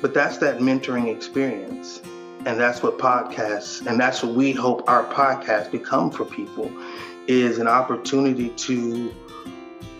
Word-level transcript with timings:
But 0.00 0.14
that's 0.14 0.38
that 0.38 0.58
mentoring 0.58 1.14
experience. 1.14 2.00
And 2.44 2.60
that's 2.60 2.82
what 2.82 2.98
podcasts, 2.98 3.84
and 3.86 3.98
that's 3.98 4.22
what 4.22 4.34
we 4.34 4.52
hope 4.52 4.88
our 4.88 5.04
podcast 5.12 5.72
become 5.72 6.10
for 6.12 6.24
people, 6.24 6.70
is 7.26 7.58
an 7.58 7.66
opportunity 7.66 8.50
to 8.50 9.12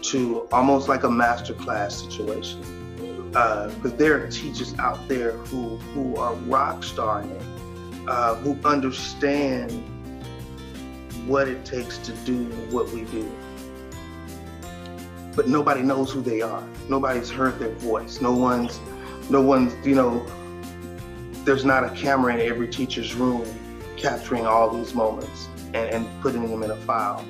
to 0.03 0.47
almost 0.53 0.89
like 0.89 1.03
a 1.03 1.09
masterclass 1.09 2.09
situation. 2.09 2.61
Because 3.33 3.93
uh, 3.93 3.97
there 3.97 4.23
are 4.23 4.29
teachers 4.29 4.79
out 4.79 5.09
there 5.09 5.33
who 5.33 5.77
who 5.77 6.17
are 6.17 6.35
rock 6.35 6.85
starring 6.85 7.37
uh, 8.09 8.35
who 8.37 8.59
understand 8.65 9.73
what 11.27 11.49
it 11.49 11.65
takes 11.65 11.99
to 11.99 12.13
do 12.25 12.45
what 12.71 12.89
we 12.91 13.03
do. 13.05 13.31
But 15.35 15.49
nobody 15.49 15.83
knows 15.83 16.13
who 16.13 16.21
they 16.21 16.41
are. 16.41 16.63
Nobody's 16.89 17.31
heard 17.31 17.59
their 17.59 17.75
voice. 17.75 18.21
No 18.21 18.33
one's, 18.33 18.79
no 19.31 19.41
one's, 19.41 19.75
you 19.87 19.95
know, 19.95 20.25
there's 21.45 21.65
not 21.65 21.85
a 21.85 21.91
camera 21.91 22.35
in 22.35 22.41
every 22.41 22.69
teacher's 22.69 23.15
room 23.15 23.47
capturing 23.97 24.47
all 24.47 24.71
these 24.71 24.95
moments 24.95 25.49
and, 25.69 25.77
and 25.77 26.23
putting 26.23 26.49
them 26.49 26.63
in 26.63 26.71
a 26.71 26.77
file. 26.77 27.25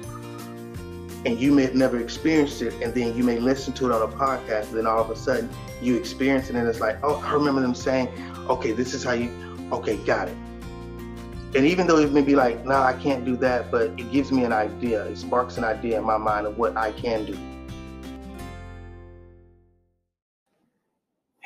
And 1.24 1.38
you 1.38 1.52
may 1.52 1.62
have 1.62 1.74
never 1.74 1.98
experienced 1.98 2.62
it, 2.62 2.74
and 2.82 2.95
then 2.95 3.16
you 3.16 3.24
may 3.24 3.38
listen 3.38 3.73
to 3.74 3.87
it 3.87 3.92
on 3.92 4.02
a 4.02 4.16
podcast, 4.16 4.68
and 4.68 4.78
then 4.78 4.87
all 4.87 5.01
of 5.01 5.10
a 5.10 5.16
sudden 5.16 5.51
you 5.82 5.96
experience 5.96 6.51
it, 6.51 6.56
and 6.56 6.68
it's 6.68 6.80
like, 6.80 6.98
oh, 7.02 7.16
I 7.16 7.32
remember 7.32 7.60
them 7.60 7.74
saying, 7.74 8.09
okay, 8.48 8.73
this 8.73 8.95
is 8.95 9.02
how 9.02 9.12
you, 9.12 9.30
okay, 9.73 9.96
got 10.04 10.28
it 10.28 10.37
and 11.56 11.65
even 11.65 11.87
though 11.87 11.96
it 11.96 12.12
may 12.12 12.20
be 12.20 12.37
like, 12.37 12.65
no, 12.65 12.73
nah, 12.73 12.84
I 12.84 12.92
can't 12.92 13.24
do 13.24 13.34
that, 13.38 13.70
but 13.70 13.98
it 13.98 14.12
gives 14.12 14.30
me 14.30 14.45
an 14.45 14.52
idea. 14.52 15.04
It 15.06 15.16
sparks 15.16 15.56
an 15.56 15.65
idea 15.65 15.98
in 15.98 16.04
my 16.04 16.18
mind 16.18 16.46
of 16.46 16.59
what 16.59 16.76
I 16.76 16.92
can 16.92 17.24
do. 17.24 17.38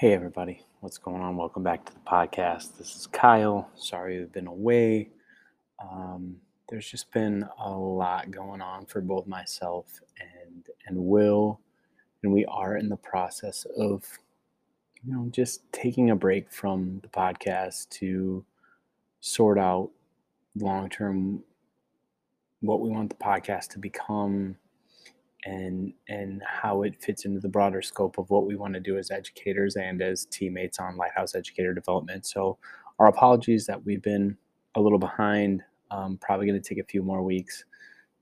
Hey, 0.00 0.14
everybody. 0.14 0.62
What's 0.80 0.96
going 0.96 1.20
on? 1.20 1.36
Welcome 1.36 1.62
back 1.62 1.84
to 1.84 1.92
the 1.92 2.00
podcast. 2.00 2.78
This 2.78 2.96
is 2.96 3.06
Kyle. 3.06 3.68
Sorry 3.76 4.18
we've 4.18 4.32
been 4.32 4.46
away. 4.46 5.10
Um, 5.78 6.36
there's 6.70 6.90
just 6.90 7.12
been 7.12 7.46
a 7.62 7.70
lot 7.70 8.30
going 8.30 8.62
on 8.62 8.86
for 8.86 9.02
both 9.02 9.26
myself 9.26 10.00
and 10.18 10.64
and 10.86 10.96
Will, 10.96 11.60
and 12.22 12.32
we 12.32 12.46
are 12.46 12.78
in 12.78 12.88
the 12.88 12.96
process 12.96 13.66
of, 13.76 14.02
you 15.04 15.12
know, 15.12 15.28
just 15.30 15.70
taking 15.70 16.08
a 16.08 16.16
break 16.16 16.50
from 16.50 17.00
the 17.02 17.08
podcast 17.08 17.90
to 17.90 18.42
sort 19.20 19.58
out 19.58 19.90
long 20.56 20.88
term 20.88 21.42
what 22.60 22.80
we 22.80 22.88
want 22.88 23.10
the 23.10 23.22
podcast 23.22 23.68
to 23.72 23.78
become 23.78 24.56
and 25.44 25.92
and 26.08 26.42
how 26.46 26.82
it 26.82 27.00
fits 27.02 27.24
into 27.24 27.40
the 27.40 27.48
broader 27.48 27.82
scope 27.82 28.18
of 28.18 28.28
what 28.30 28.46
we 28.46 28.56
want 28.56 28.74
to 28.74 28.80
do 28.80 28.98
as 28.98 29.10
educators 29.10 29.76
and 29.76 30.02
as 30.02 30.26
teammates 30.26 30.78
on 30.78 30.96
Lighthouse 30.96 31.34
Educator 31.34 31.72
Development. 31.72 32.26
So 32.26 32.58
our 32.98 33.06
apologies 33.06 33.66
that 33.66 33.84
we've 33.84 34.02
been 34.02 34.36
a 34.74 34.80
little 34.80 34.98
behind. 34.98 35.62
Um, 35.90 36.18
probably 36.18 36.46
going 36.46 36.60
to 36.60 36.68
take 36.68 36.78
a 36.78 36.86
few 36.86 37.02
more 37.02 37.22
weeks 37.22 37.64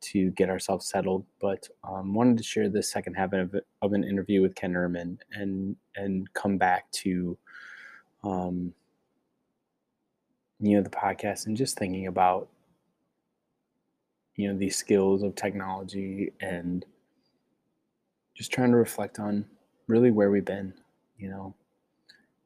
to 0.01 0.31
get 0.31 0.49
ourselves 0.49 0.87
settled, 0.89 1.27
but 1.41 1.69
um, 1.85 2.15
wanted 2.15 2.39
to 2.39 2.45
share 2.45 2.69
the 2.69 2.83
second 2.83 3.15
half 3.15 3.33
of, 3.33 3.55
of 3.83 3.93
an 3.93 4.05
interview 4.05 4.41
with 4.41 4.55
Ken 4.55 4.73
Ehrman 4.73 5.19
and 5.33 5.77
and 5.97 6.33
come 6.33 6.57
back 6.57 6.91
to 6.93 7.37
um, 8.25 8.73
you 10.61 10.77
know 10.77 10.83
the 10.83 10.91
podcast 10.91 11.47
and 11.47 11.57
just 11.57 11.79
thinking 11.79 12.07
about 12.07 12.49
you 14.37 14.49
know 14.49 14.59
these 14.59 14.77
skills 14.77 15.23
of 15.23 15.35
technology 15.35 16.33
and 16.41 16.87
just 18.39 18.53
trying 18.53 18.71
to 18.71 18.77
reflect 18.77 19.19
on 19.19 19.45
really 19.89 20.11
where 20.11 20.31
we've 20.31 20.45
been 20.45 20.73
you 21.19 21.29
know 21.29 21.55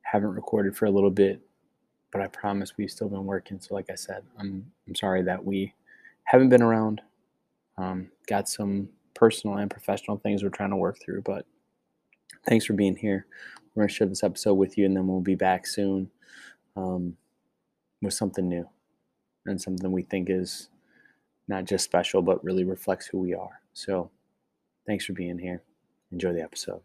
haven't 0.02 0.34
recorded 0.34 0.76
for 0.76 0.86
a 0.86 0.90
little 0.90 1.10
bit 1.10 1.40
but 2.10 2.20
i 2.20 2.26
promise 2.26 2.76
we've 2.76 2.90
still 2.90 3.08
been 3.08 3.24
working 3.24 3.60
so 3.60 3.74
like 3.74 3.90
i 3.90 3.94
said 3.94 4.24
i'm 4.38 4.64
i'm 4.88 4.94
sorry 4.94 5.22
that 5.22 5.44
we 5.44 5.72
haven't 6.24 6.48
been 6.48 6.62
around 6.62 7.00
um, 7.78 8.08
got 8.26 8.48
some 8.48 8.88
personal 9.14 9.56
and 9.56 9.70
professional 9.70 10.16
things 10.18 10.42
we're 10.42 10.48
trying 10.48 10.70
to 10.70 10.76
work 10.76 10.98
through 11.00 11.22
but 11.22 11.46
thanks 12.48 12.64
for 12.64 12.72
being 12.72 12.96
here 12.96 13.26
we're 13.74 13.86
to 13.86 13.92
share 13.92 14.06
this 14.06 14.24
episode 14.24 14.54
with 14.54 14.76
you 14.76 14.86
and 14.86 14.96
then 14.96 15.06
we'll 15.06 15.20
be 15.20 15.34
back 15.34 15.66
soon 15.66 16.10
um, 16.76 17.16
with 18.02 18.14
something 18.14 18.48
new 18.48 18.68
and 19.46 19.60
something 19.60 19.90
we 19.90 20.02
think 20.02 20.28
is 20.30 20.68
not 21.48 21.64
just 21.64 21.84
special, 21.84 22.22
but 22.22 22.42
really 22.44 22.64
reflects 22.64 23.06
who 23.06 23.18
we 23.18 23.34
are. 23.34 23.60
So 23.72 24.10
thanks 24.86 25.04
for 25.04 25.12
being 25.12 25.38
here. 25.38 25.62
Enjoy 26.12 26.32
the 26.32 26.42
episode. 26.42 26.82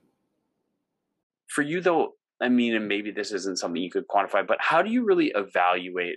For 1.48 1.62
you, 1.62 1.82
though, 1.82 2.14
I 2.42 2.50
mean, 2.50 2.76
and 2.76 2.88
maybe 2.88 3.12
this 3.12 3.32
isn't 3.32 3.60
something 3.60 3.82
you 3.82 3.92
could 3.92 4.08
quantify, 4.08 4.46
but 4.48 4.58
how 4.62 4.82
do 4.82 4.90
you 4.90 5.04
really 5.06 5.32
evaluate 5.36 6.16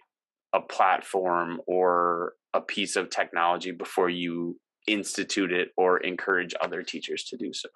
a 0.53 0.61
platform 0.61 1.61
or 1.67 2.35
a 2.55 2.61
piece 2.61 2.97
of 2.97 3.11
technology 3.11 3.71
before 3.71 4.09
you 4.09 4.59
institute 4.87 5.53
it 5.53 5.69
or 5.77 5.99
encourage 5.99 6.55
other 6.61 6.83
teachers 6.83 7.25
to 7.25 7.37
do 7.37 7.53
so? 7.53 7.69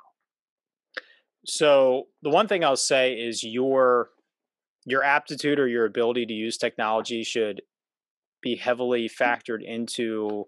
So, 1.46 2.04
the 2.22 2.30
one 2.30 2.48
thing 2.48 2.64
I'll 2.64 2.76
say 2.76 3.14
is 3.14 3.42
your 3.42 4.10
your 4.86 5.02
aptitude 5.02 5.58
or 5.58 5.66
your 5.66 5.86
ability 5.86 6.26
to 6.26 6.32
use 6.32 6.58
technology 6.58 7.22
should 7.22 7.62
be 8.42 8.56
heavily 8.56 9.08
factored 9.08 9.64
into 9.64 10.44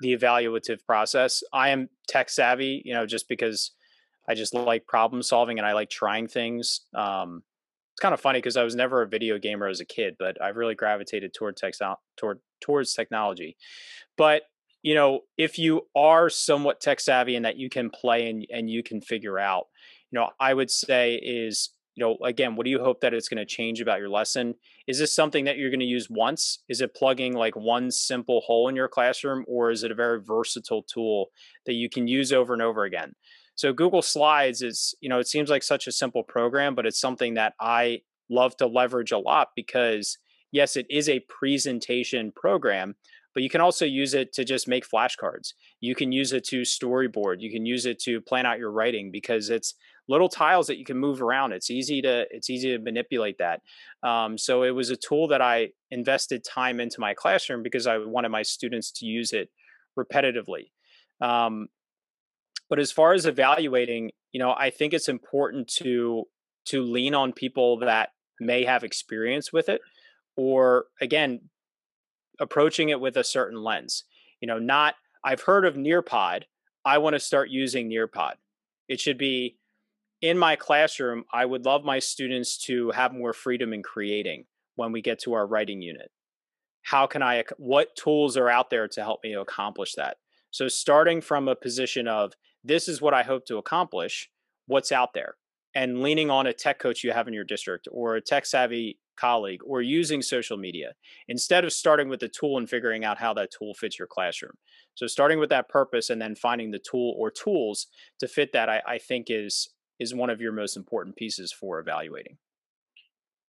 the 0.00 0.16
evaluative 0.16 0.78
process. 0.86 1.42
I 1.52 1.68
am 1.68 1.88
tech 2.08 2.30
savvy, 2.30 2.82
you 2.84 2.94
know, 2.94 3.06
just 3.06 3.28
because 3.28 3.72
I 4.28 4.34
just 4.34 4.54
like 4.54 4.86
problem 4.86 5.22
solving 5.22 5.58
and 5.58 5.66
I 5.66 5.72
like 5.72 5.90
trying 5.90 6.28
things. 6.28 6.82
Um, 6.94 7.42
it's 7.92 8.00
kind 8.00 8.14
of 8.14 8.20
funny 8.20 8.38
because 8.38 8.56
I 8.56 8.62
was 8.62 8.74
never 8.74 9.02
a 9.02 9.08
video 9.08 9.38
gamer 9.38 9.68
as 9.68 9.80
a 9.80 9.84
kid, 9.84 10.16
but 10.18 10.40
I've 10.40 10.56
really 10.56 10.74
gravitated 10.74 11.34
toward 11.34 11.56
tech 11.56 11.74
toward 12.16 12.40
towards 12.60 12.94
technology. 12.94 13.56
But 14.16 14.42
you 14.82 14.94
know, 14.94 15.20
if 15.36 15.58
you 15.58 15.82
are 15.94 16.28
somewhat 16.28 16.80
tech 16.80 17.00
savvy 17.00 17.36
and 17.36 17.44
that 17.44 17.56
you 17.56 17.68
can 17.68 17.90
play 17.90 18.28
and 18.30 18.46
and 18.50 18.70
you 18.70 18.82
can 18.82 19.00
figure 19.00 19.38
out, 19.38 19.66
you 20.10 20.18
know, 20.18 20.30
I 20.40 20.54
would 20.54 20.70
say 20.70 21.16
is 21.16 21.70
you 21.94 22.04
know, 22.04 22.16
again, 22.24 22.56
what 22.56 22.64
do 22.64 22.70
you 22.70 22.82
hope 22.82 23.00
that 23.02 23.12
it's 23.12 23.28
going 23.28 23.38
to 23.38 23.44
change 23.44 23.80
about 23.80 23.98
your 23.98 24.08
lesson? 24.08 24.54
Is 24.86 24.98
this 24.98 25.14
something 25.14 25.44
that 25.44 25.58
you're 25.58 25.70
going 25.70 25.80
to 25.80 25.86
use 25.86 26.08
once? 26.08 26.62
Is 26.68 26.80
it 26.80 26.94
plugging 26.94 27.34
like 27.34 27.54
one 27.54 27.90
simple 27.90 28.40
hole 28.40 28.68
in 28.68 28.76
your 28.76 28.88
classroom, 28.88 29.44
or 29.46 29.70
is 29.70 29.84
it 29.84 29.90
a 29.90 29.94
very 29.94 30.20
versatile 30.22 30.82
tool 30.82 31.26
that 31.66 31.74
you 31.74 31.90
can 31.90 32.06
use 32.08 32.32
over 32.32 32.54
and 32.54 32.62
over 32.62 32.84
again? 32.84 33.12
So 33.54 33.72
Google 33.72 34.02
Slides 34.02 34.62
is, 34.62 34.94
you 35.00 35.08
know, 35.08 35.18
it 35.18 35.28
seems 35.28 35.50
like 35.50 35.62
such 35.62 35.86
a 35.86 35.92
simple 35.92 36.22
program, 36.22 36.74
but 36.74 36.86
it's 36.86 37.00
something 37.00 37.34
that 37.34 37.54
I 37.60 38.00
love 38.30 38.56
to 38.56 38.66
leverage 38.66 39.12
a 39.12 39.18
lot 39.18 39.48
because 39.54 40.18
yes, 40.52 40.76
it 40.76 40.86
is 40.90 41.08
a 41.08 41.20
presentation 41.28 42.32
program, 42.34 42.94
but 43.34 43.42
you 43.42 43.50
can 43.50 43.60
also 43.60 43.84
use 43.84 44.14
it 44.14 44.32
to 44.34 44.44
just 44.44 44.68
make 44.68 44.88
flashcards. 44.88 45.54
You 45.80 45.94
can 45.94 46.12
use 46.12 46.32
it 46.32 46.44
to 46.48 46.62
storyboard. 46.62 47.36
You 47.40 47.50
can 47.50 47.66
use 47.66 47.86
it 47.86 47.98
to 48.00 48.20
plan 48.20 48.46
out 48.46 48.58
your 48.58 48.70
writing 48.70 49.10
because 49.10 49.50
it's 49.50 49.74
little 50.08 50.28
tiles 50.28 50.66
that 50.66 50.78
you 50.78 50.84
can 50.84 50.98
move 50.98 51.22
around. 51.22 51.52
It's 51.52 51.70
easy 51.70 52.02
to 52.02 52.26
it's 52.30 52.50
easy 52.50 52.76
to 52.76 52.82
manipulate 52.82 53.38
that. 53.38 53.60
Um, 54.06 54.36
so 54.36 54.62
it 54.62 54.70
was 54.70 54.90
a 54.90 54.96
tool 54.96 55.28
that 55.28 55.40
I 55.40 55.70
invested 55.90 56.44
time 56.44 56.80
into 56.80 57.00
my 57.00 57.14
classroom 57.14 57.62
because 57.62 57.86
I 57.86 57.98
wanted 57.98 58.30
my 58.30 58.42
students 58.42 58.90
to 58.92 59.06
use 59.06 59.32
it 59.32 59.48
repetitively. 59.98 60.70
Um, 61.20 61.68
but 62.72 62.78
as 62.78 62.90
far 62.90 63.12
as 63.12 63.26
evaluating, 63.26 64.12
you 64.32 64.38
know, 64.38 64.54
I 64.58 64.70
think 64.70 64.94
it's 64.94 65.10
important 65.10 65.68
to 65.74 66.24
to 66.68 66.80
lean 66.80 67.14
on 67.14 67.34
people 67.34 67.80
that 67.80 68.12
may 68.40 68.64
have 68.64 68.82
experience 68.82 69.52
with 69.52 69.68
it, 69.68 69.82
or 70.38 70.86
again, 70.98 71.50
approaching 72.40 72.88
it 72.88 72.98
with 72.98 73.18
a 73.18 73.24
certain 73.24 73.62
lens. 73.62 74.04
You 74.40 74.48
know, 74.48 74.58
not 74.58 74.94
I've 75.22 75.42
heard 75.42 75.66
of 75.66 75.74
Nearpod. 75.74 76.44
I 76.82 76.96
want 76.96 77.12
to 77.12 77.20
start 77.20 77.50
using 77.50 77.90
Nearpod. 77.90 78.36
It 78.88 79.00
should 79.00 79.18
be 79.18 79.58
in 80.22 80.38
my 80.38 80.56
classroom, 80.56 81.24
I 81.30 81.44
would 81.44 81.66
love 81.66 81.84
my 81.84 81.98
students 81.98 82.56
to 82.68 82.90
have 82.92 83.12
more 83.12 83.34
freedom 83.34 83.74
in 83.74 83.82
creating 83.82 84.46
when 84.76 84.92
we 84.92 85.02
get 85.02 85.18
to 85.24 85.34
our 85.34 85.46
writing 85.46 85.82
unit. 85.82 86.10
How 86.84 87.06
can 87.06 87.22
I, 87.22 87.44
what 87.58 87.94
tools 87.96 88.38
are 88.38 88.48
out 88.48 88.70
there 88.70 88.88
to 88.88 89.02
help 89.02 89.20
me 89.22 89.34
accomplish 89.34 89.92
that? 89.96 90.16
So, 90.52 90.68
starting 90.68 91.20
from 91.20 91.48
a 91.48 91.56
position 91.56 92.06
of 92.06 92.32
this 92.64 92.88
is 92.88 93.00
what 93.00 93.14
I 93.14 93.22
hope 93.22 93.46
to 93.46 93.58
accomplish, 93.58 94.30
what's 94.66 94.92
out 94.92 95.14
there, 95.14 95.34
and 95.74 96.02
leaning 96.02 96.30
on 96.30 96.46
a 96.46 96.52
tech 96.52 96.78
coach 96.78 97.02
you 97.02 97.12
have 97.12 97.28
in 97.28 97.34
your 97.34 97.44
district 97.44 97.88
or 97.90 98.16
a 98.16 98.20
tech 98.20 98.46
savvy 98.46 98.98
colleague 99.16 99.60
or 99.64 99.82
using 99.82 100.22
social 100.22 100.56
media 100.56 100.92
instead 101.28 101.64
of 101.64 101.72
starting 101.72 102.08
with 102.08 102.20
the 102.20 102.28
tool 102.28 102.58
and 102.58 102.68
figuring 102.68 103.04
out 103.04 103.18
how 103.18 103.34
that 103.34 103.50
tool 103.56 103.74
fits 103.74 103.98
your 103.98 104.08
classroom. 104.08 104.52
So, 104.94 105.06
starting 105.06 105.38
with 105.38 105.50
that 105.50 105.68
purpose 105.68 106.10
and 106.10 106.20
then 106.20 106.34
finding 106.34 106.70
the 106.70 106.78
tool 106.78 107.14
or 107.18 107.30
tools 107.30 107.86
to 108.20 108.28
fit 108.28 108.52
that, 108.52 108.68
I, 108.68 108.82
I 108.86 108.98
think 108.98 109.26
is 109.28 109.70
is 109.98 110.14
one 110.14 110.30
of 110.30 110.40
your 110.40 110.52
most 110.52 110.76
important 110.76 111.16
pieces 111.16 111.52
for 111.52 111.78
evaluating. 111.78 112.38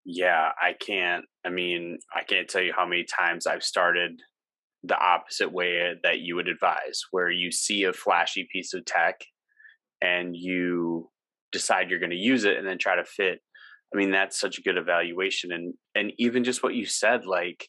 Yeah, 0.04 0.50
I 0.60 0.72
can't. 0.72 1.24
I 1.44 1.50
mean, 1.50 1.98
I 2.14 2.24
can't 2.24 2.48
tell 2.48 2.62
you 2.62 2.72
how 2.76 2.86
many 2.86 3.04
times 3.04 3.46
I've 3.46 3.62
started 3.62 4.20
the 4.84 4.98
opposite 4.98 5.52
way 5.52 5.94
that 6.02 6.20
you 6.20 6.36
would 6.36 6.48
advise, 6.48 7.02
where 7.10 7.30
you 7.30 7.52
see 7.52 7.84
a 7.84 7.92
flashy 7.92 8.48
piece 8.50 8.74
of 8.74 8.84
tech 8.84 9.20
and 10.00 10.36
you 10.36 11.10
decide 11.52 11.90
you're 11.90 12.00
going 12.00 12.10
to 12.10 12.16
use 12.16 12.44
it 12.44 12.56
and 12.56 12.66
then 12.66 12.78
try 12.78 12.96
to 12.96 13.04
fit 13.04 13.40
I 13.92 13.98
mean, 13.98 14.10
that's 14.10 14.40
such 14.40 14.58
a 14.58 14.62
good 14.62 14.76
evaluation. 14.76 15.52
And, 15.52 15.74
and 15.94 16.12
even 16.18 16.44
just 16.44 16.62
what 16.62 16.74
you 16.74 16.86
said, 16.86 17.26
like 17.26 17.68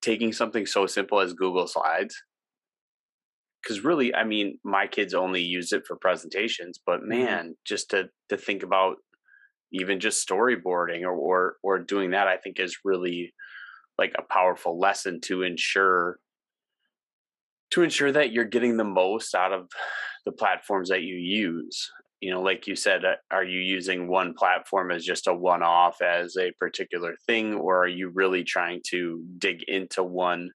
taking 0.00 0.32
something 0.32 0.64
so 0.64 0.86
simple 0.86 1.20
as 1.20 1.34
Google 1.34 1.66
Slides, 1.66 2.16
because 3.62 3.84
really, 3.84 4.14
I 4.14 4.24
mean, 4.24 4.58
my 4.64 4.86
kids 4.86 5.12
only 5.12 5.42
use 5.42 5.72
it 5.72 5.86
for 5.86 5.96
presentations, 5.96 6.80
but 6.84 7.00
mm-hmm. 7.00 7.08
man, 7.08 7.54
just 7.66 7.90
to, 7.90 8.08
to 8.30 8.38
think 8.38 8.62
about 8.62 8.96
even 9.72 10.00
just 10.00 10.26
storyboarding 10.26 11.02
or, 11.02 11.12
or, 11.12 11.56
or 11.62 11.78
doing 11.78 12.12
that, 12.12 12.28
I 12.28 12.38
think 12.38 12.58
is 12.58 12.78
really 12.84 13.34
like 13.98 14.14
a 14.18 14.22
powerful 14.22 14.78
lesson 14.78 15.20
to 15.22 15.42
ensure 15.42 16.18
to 17.70 17.82
ensure 17.82 18.12
that 18.12 18.32
you're 18.32 18.44
getting 18.44 18.76
the 18.76 18.84
most 18.84 19.34
out 19.34 19.52
of 19.52 19.68
the 20.24 20.32
platforms 20.32 20.88
that 20.88 21.02
you 21.02 21.16
use 21.16 21.90
you 22.20 22.30
know 22.30 22.42
like 22.42 22.66
you 22.66 22.74
said 22.74 23.04
uh, 23.04 23.14
are 23.30 23.44
you 23.44 23.60
using 23.60 24.08
one 24.08 24.34
platform 24.34 24.90
as 24.90 25.04
just 25.04 25.26
a 25.26 25.34
one 25.34 25.62
off 25.62 26.00
as 26.02 26.36
a 26.36 26.52
particular 26.52 27.16
thing 27.26 27.54
or 27.54 27.82
are 27.82 27.88
you 27.88 28.08
really 28.08 28.44
trying 28.44 28.80
to 28.84 29.24
dig 29.38 29.62
into 29.68 30.02
one 30.02 30.50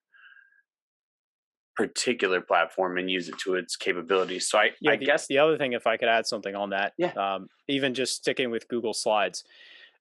particular 1.76 2.40
platform 2.40 2.98
and 2.98 3.10
use 3.10 3.28
it 3.28 3.36
to 3.38 3.54
its 3.54 3.76
capabilities 3.76 4.48
so 4.48 4.58
i, 4.58 4.70
yeah, 4.80 4.92
I 4.92 4.96
the, 4.96 5.06
guess 5.06 5.26
the 5.26 5.38
other 5.38 5.58
thing 5.58 5.72
if 5.72 5.86
i 5.86 5.96
could 5.96 6.08
add 6.08 6.26
something 6.26 6.54
on 6.54 6.70
that 6.70 6.92
yeah. 6.98 7.12
Um, 7.12 7.48
even 7.68 7.94
just 7.94 8.16
sticking 8.16 8.50
with 8.50 8.68
google 8.68 8.94
slides 8.94 9.44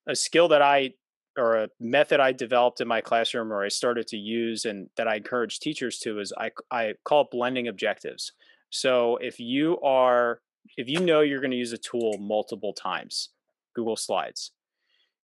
a 0.07 0.15
skill 0.15 0.49
that 0.49 0.61
i 0.61 0.93
or 1.37 1.55
a 1.55 1.69
method 1.79 2.19
i 2.19 2.31
developed 2.31 2.81
in 2.81 2.87
my 2.87 3.01
classroom 3.01 3.51
or 3.51 3.63
i 3.63 3.67
started 3.67 4.07
to 4.07 4.17
use 4.17 4.65
and 4.65 4.89
that 4.97 5.07
i 5.07 5.15
encourage 5.15 5.59
teachers 5.59 5.99
to 5.99 6.19
is 6.19 6.33
i, 6.37 6.51
I 6.71 6.93
call 7.03 7.27
blending 7.31 7.67
objectives 7.67 8.31
so 8.69 9.17
if 9.17 9.39
you 9.39 9.79
are 9.81 10.39
if 10.77 10.89
you 10.89 10.99
know 10.99 11.21
you're 11.21 11.41
going 11.41 11.51
to 11.51 11.57
use 11.57 11.73
a 11.73 11.77
tool 11.77 12.17
multiple 12.19 12.73
times, 12.73 13.29
Google 13.75 13.95
Slides, 13.95 14.51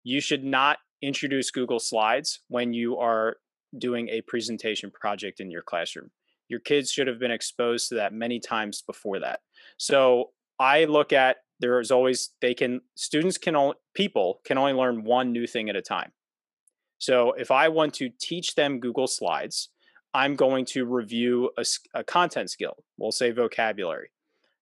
you 0.04 0.22
should 0.22 0.44
not 0.44 0.78
introduce 1.02 1.52
Google 1.52 1.80
Slides 1.80 2.42
when 2.48 2.74
you 2.74 2.98
are 2.98 3.38
doing 3.78 4.10
a 4.10 4.22
presentation 4.22 4.92
project 4.92 5.40
in 5.40 5.52
your 5.52 5.62
classroom. 5.62 6.12
Your 6.48 6.60
kids 6.60 6.92
should 6.92 7.08
have 7.08 7.20
been 7.20 7.32
exposed 7.32 7.90
to 7.90 7.96
that 7.96 8.14
many 8.14 8.40
times 8.40 8.82
before 8.82 9.20
that. 9.20 9.40
So 9.78 10.32
I 10.60 10.86
look 10.86 11.14
at 11.14 11.38
there 11.60 11.80
is 11.80 11.92
always 11.92 12.32
they 12.42 12.54
can 12.54 12.82
students 12.96 13.38
can 13.38 13.56
only 13.56 13.76
people 14.00 14.40
can 14.46 14.58
only 14.58 14.72
learn 14.72 15.04
one 15.04 15.34
new 15.34 15.46
thing 15.46 15.70
at 15.70 15.76
a 15.76 15.82
time. 15.82 16.14
So 17.00 17.34
if 17.34 17.52
I 17.52 17.68
want 17.68 17.94
to 17.96 18.10
teach 18.10 18.56
them 18.56 18.80
Google 18.80 19.08
Slides, 19.08 19.70
I'm 20.14 20.38
going 20.38 20.64
to 20.68 20.86
review 20.86 21.52
a, 21.58 21.66
a 21.94 22.02
content 22.06 22.50
skill. 22.50 22.78
We'll 22.98 23.12
say 23.12 23.32
vocabulary. 23.32 24.12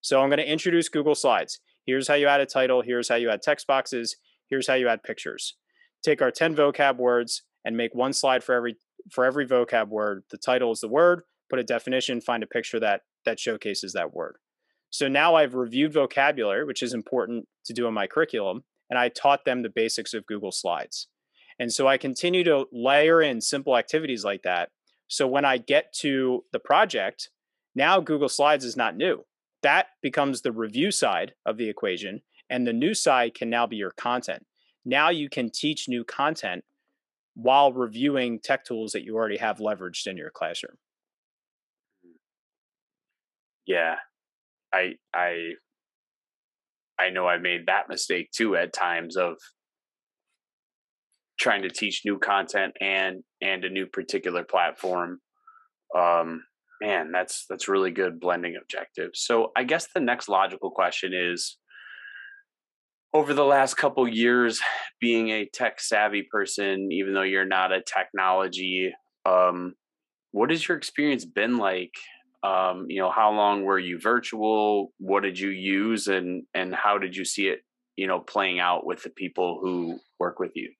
So 0.00 0.20
I'm 0.20 0.28
going 0.28 0.38
to 0.38 0.52
introduce 0.52 0.88
Google 0.88 1.14
Slides. 1.14 1.60
Here's 1.86 2.08
how 2.08 2.14
you 2.14 2.26
add 2.26 2.40
a 2.40 2.46
title. 2.46 2.82
Here's 2.82 3.08
how 3.08 3.14
you 3.14 3.30
add 3.30 3.42
text 3.42 3.68
boxes. 3.68 4.16
Here's 4.48 4.66
how 4.66 4.74
you 4.74 4.88
add 4.88 5.04
pictures. 5.04 5.54
Take 6.02 6.20
our 6.20 6.32
10 6.32 6.56
vocab 6.56 6.96
words 6.96 7.42
and 7.64 7.76
make 7.76 7.94
one 7.94 8.12
slide 8.12 8.42
for 8.42 8.56
every 8.56 8.76
for 9.12 9.24
every 9.24 9.46
vocab 9.46 9.88
word. 9.88 10.24
The 10.30 10.38
title 10.38 10.72
is 10.72 10.80
the 10.80 10.88
word, 10.88 11.22
put 11.48 11.60
a 11.60 11.64
definition, 11.64 12.20
find 12.20 12.42
a 12.42 12.46
picture 12.48 12.80
that 12.80 13.02
that 13.24 13.38
showcases 13.38 13.92
that 13.92 14.12
word. 14.12 14.36
So 14.90 15.06
now 15.06 15.36
I've 15.36 15.54
reviewed 15.54 15.92
vocabulary, 15.92 16.64
which 16.64 16.82
is 16.82 16.92
important 16.92 17.46
to 17.66 17.72
do 17.72 17.86
in 17.86 17.94
my 17.94 18.08
curriculum, 18.08 18.64
and 18.90 18.98
I 18.98 19.08
taught 19.08 19.44
them 19.44 19.62
the 19.62 19.68
basics 19.68 20.14
of 20.14 20.26
Google 20.26 20.52
Slides. 20.52 21.08
And 21.58 21.72
so 21.72 21.88
I 21.88 21.98
continue 21.98 22.44
to 22.44 22.66
layer 22.72 23.20
in 23.20 23.40
simple 23.40 23.76
activities 23.76 24.24
like 24.24 24.42
that. 24.42 24.70
So 25.08 25.26
when 25.26 25.44
I 25.44 25.58
get 25.58 25.92
to 26.00 26.44
the 26.52 26.60
project, 26.60 27.30
now 27.74 28.00
Google 28.00 28.28
Slides 28.28 28.64
is 28.64 28.76
not 28.76 28.96
new 28.96 29.24
that 29.62 29.86
becomes 30.02 30.42
the 30.42 30.52
review 30.52 30.90
side 30.90 31.34
of 31.44 31.56
the 31.56 31.68
equation 31.68 32.22
and 32.50 32.66
the 32.66 32.72
new 32.72 32.94
side 32.94 33.34
can 33.34 33.50
now 33.50 33.66
be 33.66 33.76
your 33.76 33.90
content 33.92 34.44
now 34.84 35.10
you 35.10 35.28
can 35.28 35.50
teach 35.50 35.88
new 35.88 36.04
content 36.04 36.64
while 37.34 37.72
reviewing 37.72 38.38
tech 38.40 38.64
tools 38.64 38.92
that 38.92 39.04
you 39.04 39.14
already 39.16 39.36
have 39.36 39.58
leveraged 39.58 40.06
in 40.06 40.16
your 40.16 40.30
classroom 40.30 40.76
yeah 43.66 43.96
i 44.72 44.94
i 45.14 45.52
i 46.98 47.10
know 47.10 47.26
i 47.26 47.38
made 47.38 47.66
that 47.66 47.88
mistake 47.88 48.30
too 48.30 48.56
at 48.56 48.72
times 48.72 49.16
of 49.16 49.36
trying 51.38 51.62
to 51.62 51.70
teach 51.70 52.02
new 52.04 52.18
content 52.18 52.74
and 52.80 53.22
and 53.40 53.64
a 53.64 53.70
new 53.70 53.86
particular 53.86 54.44
platform 54.44 55.20
um 55.96 56.42
man, 56.80 57.10
that's 57.12 57.44
that's 57.48 57.68
really 57.68 57.90
good 57.90 58.20
blending 58.20 58.56
objectives. 58.60 59.20
So 59.20 59.52
I 59.56 59.64
guess 59.64 59.88
the 59.92 60.00
next 60.00 60.28
logical 60.28 60.70
question 60.70 61.12
is 61.14 61.58
over 63.14 63.34
the 63.34 63.44
last 63.44 63.74
couple 63.74 64.06
years 64.06 64.60
being 65.00 65.30
a 65.30 65.48
tech 65.52 65.80
savvy 65.80 66.26
person 66.30 66.90
even 66.92 67.14
though 67.14 67.22
you're 67.22 67.46
not 67.46 67.72
a 67.72 67.80
technology 67.80 68.92
um 69.24 69.72
what 70.32 70.50
has 70.50 70.68
your 70.68 70.76
experience 70.76 71.24
been 71.24 71.56
like 71.56 71.94
um 72.42 72.86
you 72.88 73.00
know 73.00 73.10
how 73.10 73.32
long 73.32 73.64
were 73.64 73.78
you 73.78 73.98
virtual 73.98 74.92
what 74.98 75.22
did 75.22 75.38
you 75.38 75.48
use 75.48 76.06
and 76.06 76.44
and 76.54 76.74
how 76.74 76.98
did 76.98 77.16
you 77.16 77.24
see 77.24 77.48
it 77.48 77.60
you 77.96 78.06
know 78.06 78.20
playing 78.20 78.60
out 78.60 78.86
with 78.86 79.02
the 79.02 79.10
people 79.10 79.58
who 79.60 79.98
work 80.20 80.38
with 80.38 80.52
you 80.54 80.72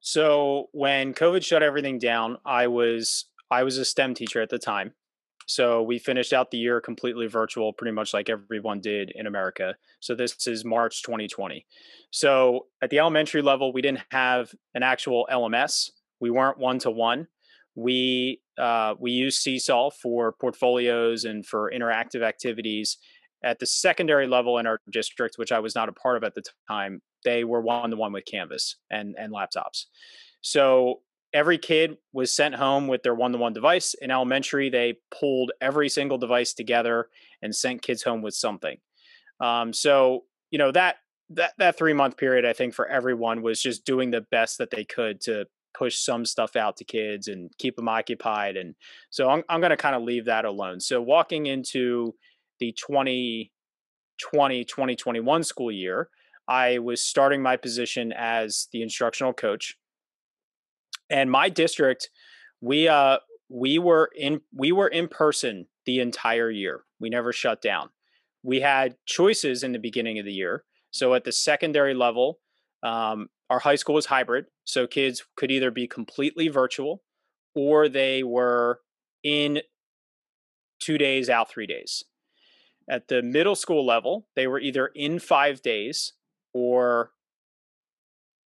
so 0.00 0.68
when 0.72 1.12
covid 1.12 1.44
shut 1.44 1.62
everything 1.62 1.98
down 1.98 2.38
i 2.46 2.66
was 2.66 3.26
I 3.52 3.64
was 3.64 3.76
a 3.76 3.84
STEM 3.84 4.14
teacher 4.14 4.40
at 4.40 4.48
the 4.48 4.58
time. 4.58 4.94
So 5.46 5.82
we 5.82 5.98
finished 5.98 6.32
out 6.32 6.50
the 6.50 6.56
year 6.56 6.80
completely 6.80 7.26
virtual, 7.26 7.74
pretty 7.74 7.92
much 7.92 8.14
like 8.14 8.30
everyone 8.30 8.80
did 8.80 9.12
in 9.14 9.26
America. 9.26 9.74
So 10.00 10.14
this 10.14 10.46
is 10.46 10.64
March 10.64 11.02
2020. 11.02 11.66
So 12.10 12.66
at 12.80 12.88
the 12.88 13.00
elementary 13.00 13.42
level, 13.42 13.70
we 13.72 13.82
didn't 13.82 14.04
have 14.10 14.54
an 14.74 14.82
actual 14.82 15.28
LMS. 15.30 15.90
We 16.18 16.30
weren't 16.30 16.56
one 16.56 16.78
to 16.80 16.90
one. 16.90 17.28
We 17.74 18.40
uh, 18.58 18.94
we 18.98 19.12
use 19.12 19.38
Seesaw 19.38 19.90
for 19.90 20.32
portfolios 20.32 21.24
and 21.24 21.44
for 21.46 21.70
interactive 21.74 22.22
activities. 22.22 22.98
At 23.44 23.58
the 23.58 23.66
secondary 23.66 24.28
level 24.28 24.58
in 24.58 24.68
our 24.68 24.78
district, 24.90 25.34
which 25.36 25.50
I 25.50 25.58
was 25.58 25.74
not 25.74 25.88
a 25.88 25.92
part 25.92 26.16
of 26.16 26.22
at 26.22 26.34
the 26.34 26.44
time, 26.68 27.02
they 27.24 27.42
were 27.42 27.60
one 27.60 27.90
to 27.90 27.96
one 27.96 28.12
with 28.12 28.24
Canvas 28.24 28.76
and 28.90 29.16
and 29.18 29.32
laptops. 29.32 29.86
So 30.42 31.00
every 31.32 31.58
kid 31.58 31.96
was 32.12 32.30
sent 32.30 32.54
home 32.54 32.86
with 32.86 33.02
their 33.02 33.14
one-to-one 33.14 33.52
device 33.52 33.94
in 33.94 34.10
elementary 34.10 34.68
they 34.68 34.98
pulled 35.10 35.50
every 35.60 35.88
single 35.88 36.18
device 36.18 36.52
together 36.52 37.08
and 37.40 37.54
sent 37.54 37.82
kids 37.82 38.02
home 38.02 38.22
with 38.22 38.34
something 38.34 38.78
um, 39.40 39.72
so 39.72 40.24
you 40.50 40.58
know 40.58 40.70
that 40.70 40.96
that 41.30 41.52
that 41.58 41.76
three 41.78 41.92
month 41.92 42.16
period 42.16 42.44
i 42.44 42.52
think 42.52 42.74
for 42.74 42.86
everyone 42.86 43.42
was 43.42 43.60
just 43.60 43.84
doing 43.84 44.10
the 44.10 44.20
best 44.30 44.58
that 44.58 44.70
they 44.70 44.84
could 44.84 45.20
to 45.20 45.46
push 45.74 45.98
some 45.98 46.24
stuff 46.24 46.56
out 46.56 46.76
to 46.76 46.84
kids 46.84 47.28
and 47.28 47.50
keep 47.58 47.76
them 47.76 47.88
occupied 47.88 48.56
and 48.56 48.74
so 49.10 49.28
i'm, 49.28 49.42
I'm 49.48 49.60
going 49.60 49.70
to 49.70 49.76
kind 49.76 49.94
of 49.94 50.02
leave 50.02 50.24
that 50.26 50.44
alone. 50.44 50.80
So 50.80 51.00
walking 51.00 51.46
into 51.46 52.14
the 52.60 52.72
2020 52.72 54.64
2021 54.64 55.42
school 55.44 55.70
year 55.72 56.08
i 56.48 56.78
was 56.78 57.00
starting 57.00 57.42
my 57.42 57.56
position 57.56 58.12
as 58.12 58.68
the 58.72 58.82
instructional 58.82 59.32
coach. 59.32 59.76
And 61.10 61.30
my 61.30 61.48
district 61.48 62.10
we 62.60 62.88
uh 62.88 63.18
we 63.48 63.78
were 63.78 64.10
in 64.16 64.40
we 64.54 64.72
were 64.72 64.88
in 64.88 65.08
person 65.08 65.66
the 65.84 66.00
entire 66.00 66.50
year. 66.50 66.84
We 67.00 67.10
never 67.10 67.32
shut 67.32 67.60
down. 67.60 67.90
We 68.42 68.60
had 68.60 68.96
choices 69.04 69.62
in 69.62 69.72
the 69.72 69.78
beginning 69.78 70.18
of 70.18 70.24
the 70.24 70.32
year. 70.32 70.64
So 70.90 71.14
at 71.14 71.24
the 71.24 71.32
secondary 71.32 71.94
level 71.94 72.38
um, 72.82 73.28
our 73.52 73.60
high 73.60 73.76
school 73.76 73.94
was 73.94 74.06
hybrid 74.06 74.46
so 74.64 74.86
kids 74.86 75.24
could 75.36 75.50
either 75.50 75.70
be 75.70 75.86
completely 75.86 76.48
virtual 76.48 77.02
or 77.54 77.88
they 77.88 78.22
were 78.22 78.80
in 79.22 79.60
two 80.80 80.98
days 80.98 81.28
out 81.28 81.50
three 81.50 81.66
days 81.66 82.04
at 82.90 83.08
the 83.08 83.22
middle 83.22 83.54
school 83.54 83.84
level 83.84 84.26
they 84.36 84.46
were 84.46 84.60
either 84.60 84.86
in 84.94 85.18
five 85.18 85.62
days 85.62 86.14
or 86.54 87.10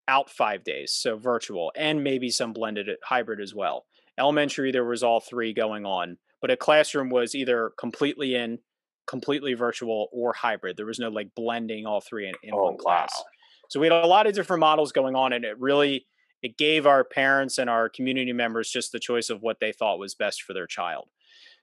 out 0.08 0.30
five 0.30 0.64
days, 0.64 0.92
so 0.92 1.16
virtual, 1.16 1.72
and 1.76 2.02
maybe 2.02 2.30
some 2.30 2.52
blended 2.52 2.88
hybrid 3.04 3.40
as 3.40 3.54
well. 3.54 3.86
Elementary, 4.18 4.72
there 4.72 4.84
was 4.84 5.02
all 5.02 5.20
three 5.20 5.52
going 5.52 5.84
on, 5.84 6.18
but 6.40 6.50
a 6.50 6.56
classroom 6.56 7.10
was 7.10 7.34
either 7.34 7.72
completely 7.78 8.34
in, 8.34 8.58
completely 9.06 9.54
virtual, 9.54 10.08
or 10.12 10.32
hybrid. 10.32 10.76
There 10.76 10.86
was 10.86 10.98
no 10.98 11.08
like 11.08 11.34
blending 11.34 11.86
all 11.86 12.00
three 12.00 12.28
in, 12.28 12.34
in 12.42 12.54
oh, 12.54 12.64
one 12.64 12.78
class. 12.78 13.12
Wow. 13.18 13.24
So 13.68 13.80
we 13.80 13.86
had 13.86 14.04
a 14.04 14.06
lot 14.06 14.26
of 14.26 14.34
different 14.34 14.60
models 14.60 14.92
going 14.92 15.14
on, 15.14 15.32
and 15.32 15.44
it 15.44 15.58
really 15.58 16.06
it 16.42 16.56
gave 16.58 16.86
our 16.86 17.02
parents 17.02 17.58
and 17.58 17.68
our 17.68 17.88
community 17.88 18.32
members 18.32 18.70
just 18.70 18.92
the 18.92 18.98
choice 18.98 19.30
of 19.30 19.42
what 19.42 19.58
they 19.60 19.72
thought 19.72 19.98
was 19.98 20.14
best 20.14 20.42
for 20.42 20.52
their 20.52 20.66
child. 20.66 21.08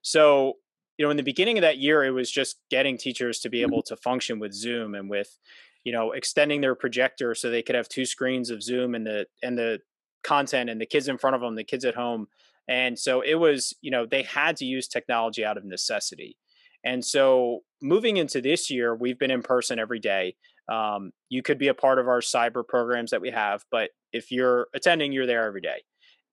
So 0.02 0.56
you 0.98 1.06
know, 1.06 1.10
in 1.10 1.18
the 1.18 1.24
beginning 1.24 1.58
of 1.58 1.64
that 1.64 1.80
year, 1.80 2.04
it 2.04 2.12
was 2.12 2.30
just 2.30 2.58
getting 2.70 2.98
teachers 2.98 3.40
to 3.40 3.50
be 3.50 3.60
mm-hmm. 3.60 3.74
able 3.74 3.84
to 3.84 3.96
function 3.96 4.40
with 4.40 4.54
Zoom 4.54 4.94
and 4.94 5.10
with 5.10 5.38
you 5.84 5.92
know 5.92 6.12
extending 6.12 6.62
their 6.62 6.76
projector 6.76 7.36
so 7.36 7.50
they 7.50 7.62
could 7.62 7.76
have 7.76 7.90
two 7.90 8.06
screens 8.06 8.50
of 8.50 8.64
zoom 8.64 8.96
and 8.96 9.06
the 9.06 9.26
and 9.42 9.58
the 9.58 9.80
content 10.24 10.70
and 10.70 10.80
the 10.80 10.86
kids 10.86 11.08
in 11.08 11.18
front 11.18 11.36
of 11.36 11.42
them 11.42 11.56
the 11.56 11.64
kids 11.64 11.86
at 11.86 11.96
home. 11.96 12.28
And 12.68 12.98
so 12.98 13.22
it 13.22 13.36
was 13.36 13.74
you 13.82 13.92
know 13.92 14.06
they 14.06 14.24
had 14.24 14.58
to 14.58 14.66
use 14.66 14.88
technology 14.88 15.44
out 15.44 15.58
of 15.58 15.66
necessity 15.66 16.38
And 16.84 17.04
so 17.04 17.60
moving 17.82 18.18
into 18.18 18.42
this 18.42 18.70
year, 18.70 18.96
we've 18.96 19.20
been 19.20 19.32
in 19.32 19.42
person 19.42 19.80
every 19.80 20.00
day. 20.00 20.36
Um, 20.72 21.12
you 21.30 21.42
could 21.42 21.58
be 21.58 21.68
a 21.68 21.74
part 21.74 22.00
of 22.00 22.08
our 22.08 22.22
cyber 22.22 22.66
programs 22.68 23.12
that 23.12 23.22
we 23.22 23.32
have, 23.32 23.64
but 23.72 23.90
if 24.12 24.32
you're 24.32 24.68
attending, 24.74 25.12
you're 25.12 25.26
there 25.26 25.46
every 25.46 25.62
day. 25.62 25.84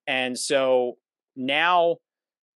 And 0.07 0.39
so 0.39 0.99
now 1.37 1.97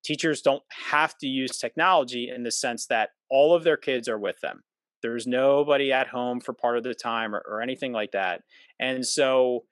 teachers 0.03 0.41
don't 0.41 0.63
have 0.91 1.17
to 1.19 1.27
use 1.27 1.57
technology 1.57 2.31
in 2.33 2.43
the 2.43 2.51
sense 2.51 2.87
that 2.87 3.09
all 3.29 3.55
of 3.55 3.63
their 3.63 3.77
kids 3.77 4.07
are 4.07 4.19
with 4.19 4.39
them. 4.41 4.61
There's 5.01 5.27
nobody 5.27 5.91
at 5.91 6.07
home 6.07 6.39
for 6.39 6.53
part 6.53 6.77
of 6.77 6.83
the 6.83 6.93
time 6.93 7.35
or, 7.35 7.43
or 7.47 7.61
anything 7.61 7.91
like 7.91 8.11
that. 8.11 8.41
And 8.79 9.05
so, 9.05 9.63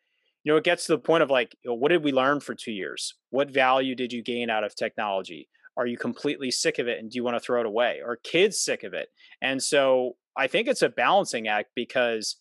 you 0.44 0.51
know, 0.51 0.58
it 0.58 0.63
gets 0.63 0.86
to 0.88 0.94
the 0.94 1.00
point 1.00 1.24
of 1.24 1.30
like, 1.30 1.56
you 1.63 1.70
know, 1.70 1.75
what 1.75 1.90
did 1.90 2.04
we 2.04 2.12
learn 2.12 2.40
for 2.40 2.56
two 2.56 2.72
years? 2.72 3.16
What 3.30 3.51
value 3.51 3.96
did 3.96 4.12
you 4.12 4.24
gain 4.24 4.50
out 4.50 4.63
of 4.63 4.75
technology? 4.75 5.48
Are 5.78 5.88
you 5.88 5.98
completely 5.98 6.51
sick 6.51 6.80
of 6.80 6.88
it 6.88 7.00
and 7.00 7.10
do 7.10 7.16
you 7.16 7.24
want 7.24 7.36
to 7.36 7.40
throw 7.40 7.62
it 7.62 7.66
away? 7.66 8.01
Are 8.06 8.18
kids 8.18 8.60
sick 8.60 8.84
of 8.84 8.94
it? 8.94 9.10
And 9.42 9.62
so 9.62 10.18
I 10.38 10.48
think 10.48 10.68
it's 10.68 10.82
a 10.82 10.90
balancing 10.90 11.48
act 11.48 11.70
because 11.75 12.38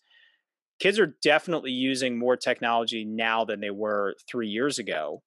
kids 0.79 0.99
are 0.99 1.15
definitely 1.21 1.71
using 1.71 2.17
more 2.17 2.35
technology 2.35 3.05
now 3.05 3.45
than 3.45 3.59
they 3.59 3.69
were 3.69 4.15
three 4.29 4.47
years 4.47 4.79
ago. 4.79 5.21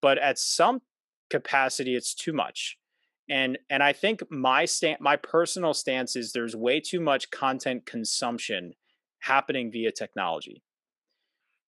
But 0.00 0.18
at 0.18 0.38
some 0.38 0.82
capacity, 1.30 1.96
it's 1.96 2.14
too 2.14 2.32
much. 2.32 2.78
And 3.30 3.58
and 3.68 3.82
I 3.82 3.92
think 3.92 4.22
my 4.30 4.64
stand 4.64 4.98
my 5.00 5.16
personal 5.16 5.74
stance 5.74 6.16
is 6.16 6.32
there's 6.32 6.56
way 6.56 6.80
too 6.80 7.00
much 7.00 7.30
content 7.30 7.84
consumption 7.84 8.72
happening 9.20 9.70
via 9.70 9.92
technology. 9.92 10.62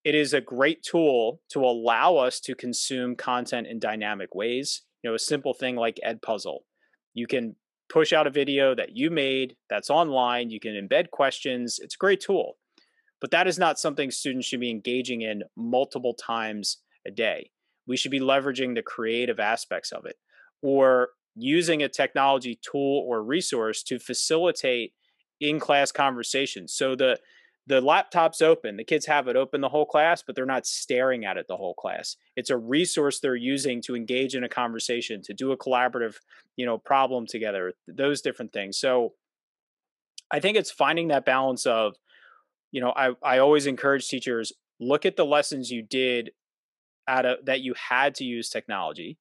It 0.05 0.15
is 0.15 0.33
a 0.33 0.41
great 0.41 0.83
tool 0.83 1.43
to 1.51 1.61
allow 1.61 2.17
us 2.17 2.41
to 2.41 2.55
consume 2.55 3.17
content 3.17 3.67
in 3.67 3.79
dynamic 3.79 4.35
ways. 4.35 4.83
You 5.03 5.11
know, 5.11 5.15
a 5.15 5.19
simple 5.19 5.55
thing 5.55 5.77
like 5.77 5.99
Edpuzzle. 6.07 6.61
You 7.15 7.27
can 7.27 7.57
push 7.89 8.13
out 8.13 8.27
a 8.27 8.31
video 8.31 8.75
that 8.75 8.97
you 8.97 9.11
made 9.11 9.57
that's 9.69 9.91
online, 9.91 10.51
you 10.51 10.61
can 10.61 10.73
embed 10.73 11.11
questions. 11.11 11.79
It's 11.83 11.97
a 11.97 11.99
great 11.99 12.21
tool. 12.21 12.57
But 13.21 13.33
that 13.33 13.47
is 13.47 13.59
not 13.59 13.79
something 13.79 14.11
students 14.11 14.47
should 14.47 14.61
be 14.61 14.71
engaging 14.71 15.23
in 15.23 15.43
multiple 15.57 16.15
times 16.15 16.79
a 17.07 17.11
day. 17.11 17.51
We 17.87 17.97
should 17.97 18.11
be 18.11 18.21
leveraging 18.21 18.75
the 18.75 18.83
creative 18.83 19.41
aspects 19.41 19.93
of 19.93 20.07
it 20.07 20.17
or 20.63 21.11
using 21.35 21.83
a 21.83 21.89
technology 21.89 22.59
tool 22.63 23.05
or 23.07 23.23
resource 23.23 23.83
to 23.85 23.99
facilitate 23.99 24.93
in-class 25.41 25.91
conversations. 25.93 26.73
So 26.73 26.95
the 26.95 27.19
the 27.67 27.81
laptop's 27.81 28.41
open, 28.41 28.77
the 28.77 28.85
kids 28.85 29.07
have 29.07 29.29
it 29.29 29.37
open 29.37 29.61
the 29.61 29.69
whole 29.69 29.87
class, 29.87 30.23
but 30.23 30.35
they're 30.35 30.47
not 30.47 30.67
staring 30.67 31.25
at 31.25 31.37
it 31.37 31.47
the 31.47 31.57
whole 31.57 31.75
class. 31.75 32.17
It's 32.35 32.51
a 32.51 32.57
resource 32.57 33.21
they're 33.21 33.37
using 33.37 33.81
to 33.83 33.95
engage 33.95 34.35
in 34.35 34.45
a 34.45 34.49
conversation, 34.49 35.23
to 35.23 35.35
do 35.35 35.53
a 35.53 35.59
collaborative, 35.59 36.17
you 36.57 36.67
know, 36.67 36.79
problem 36.79 37.27
together, 37.27 37.75
those 37.87 38.23
different 38.23 38.53
things. 38.53 38.79
So 38.79 39.13
I 40.33 40.41
think 40.41 40.57
it's 40.57 40.71
finding 40.71 41.09
that 41.09 41.25
balance 41.25 41.67
of, 41.67 41.97
you 42.73 42.81
know, 42.81 42.93
I, 42.97 43.11
I 43.23 43.39
always 43.39 43.67
encourage 43.67 44.09
teachers, 44.09 44.53
look 44.81 45.05
at 45.05 45.17
the 45.17 45.27
lessons 45.27 45.71
you 45.71 45.83
did 45.83 46.31
out 47.07 47.27
of 47.27 47.45
that 47.45 47.61
you 47.61 47.75
had 47.89 48.15
to 48.17 48.25
use 48.25 48.49
technology. 48.49 49.19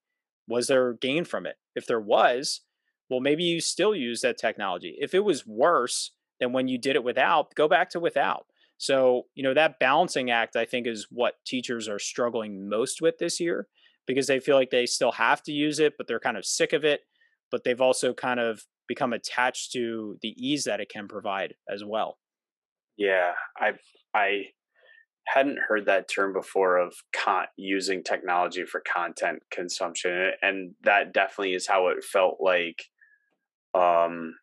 Was 0.47 0.67
there 0.67 0.93
gain 0.93 1.25
from 1.25 1.45
it? 1.45 1.57
If 1.75 1.85
there 1.85 1.99
was, 1.99 2.61
well, 3.09 3.19
maybe 3.19 3.43
you 3.43 3.59
still 3.59 3.95
use 3.95 4.21
that 4.21 4.37
technology. 4.37 4.95
If 4.99 5.13
it 5.13 5.23
was 5.23 5.45
worse 5.45 6.11
than 6.39 6.53
when 6.53 6.67
you 6.67 6.77
did 6.77 6.95
it 6.95 7.03
without, 7.03 7.53
go 7.55 7.67
back 7.67 7.89
to 7.91 7.99
without. 7.99 8.45
So, 8.77 9.23
you 9.35 9.43
know, 9.43 9.53
that 9.53 9.79
balancing 9.79 10.31
act, 10.31 10.55
I 10.55 10.65
think, 10.65 10.87
is 10.87 11.07
what 11.09 11.35
teachers 11.45 11.89
are 11.89 11.99
struggling 11.99 12.69
most 12.69 13.01
with 13.01 13.17
this 13.17 13.39
year 13.39 13.67
because 14.07 14.27
they 14.27 14.39
feel 14.39 14.55
like 14.55 14.69
they 14.69 14.85
still 14.85 15.11
have 15.11 15.43
to 15.43 15.51
use 15.51 15.79
it, 15.79 15.93
but 15.97 16.07
they're 16.07 16.19
kind 16.19 16.37
of 16.37 16.45
sick 16.45 16.71
of 16.73 16.85
it. 16.85 17.01
But 17.51 17.63
they've 17.63 17.81
also 17.81 18.13
kind 18.13 18.39
of 18.39 18.61
become 18.87 19.11
attached 19.11 19.73
to 19.73 20.17
the 20.21 20.33
ease 20.37 20.63
that 20.63 20.79
it 20.79 20.89
can 20.89 21.07
provide 21.07 21.55
as 21.69 21.83
well. 21.83 22.17
Yeah, 22.97 23.33
I 23.57 23.73
I 24.13 24.45
hadn't 25.25 25.59
heard 25.59 25.85
that 25.85 26.09
term 26.09 26.33
before 26.33 26.77
of 26.77 26.95
con- 27.13 27.45
using 27.55 28.03
technology 28.03 28.65
for 28.65 28.81
content 28.81 29.43
consumption 29.51 30.31
and 30.41 30.73
that 30.83 31.13
definitely 31.13 31.53
is 31.53 31.67
how 31.67 31.89
it 31.89 32.03
felt 32.03 32.37
like 32.39 32.83
um 33.75 34.33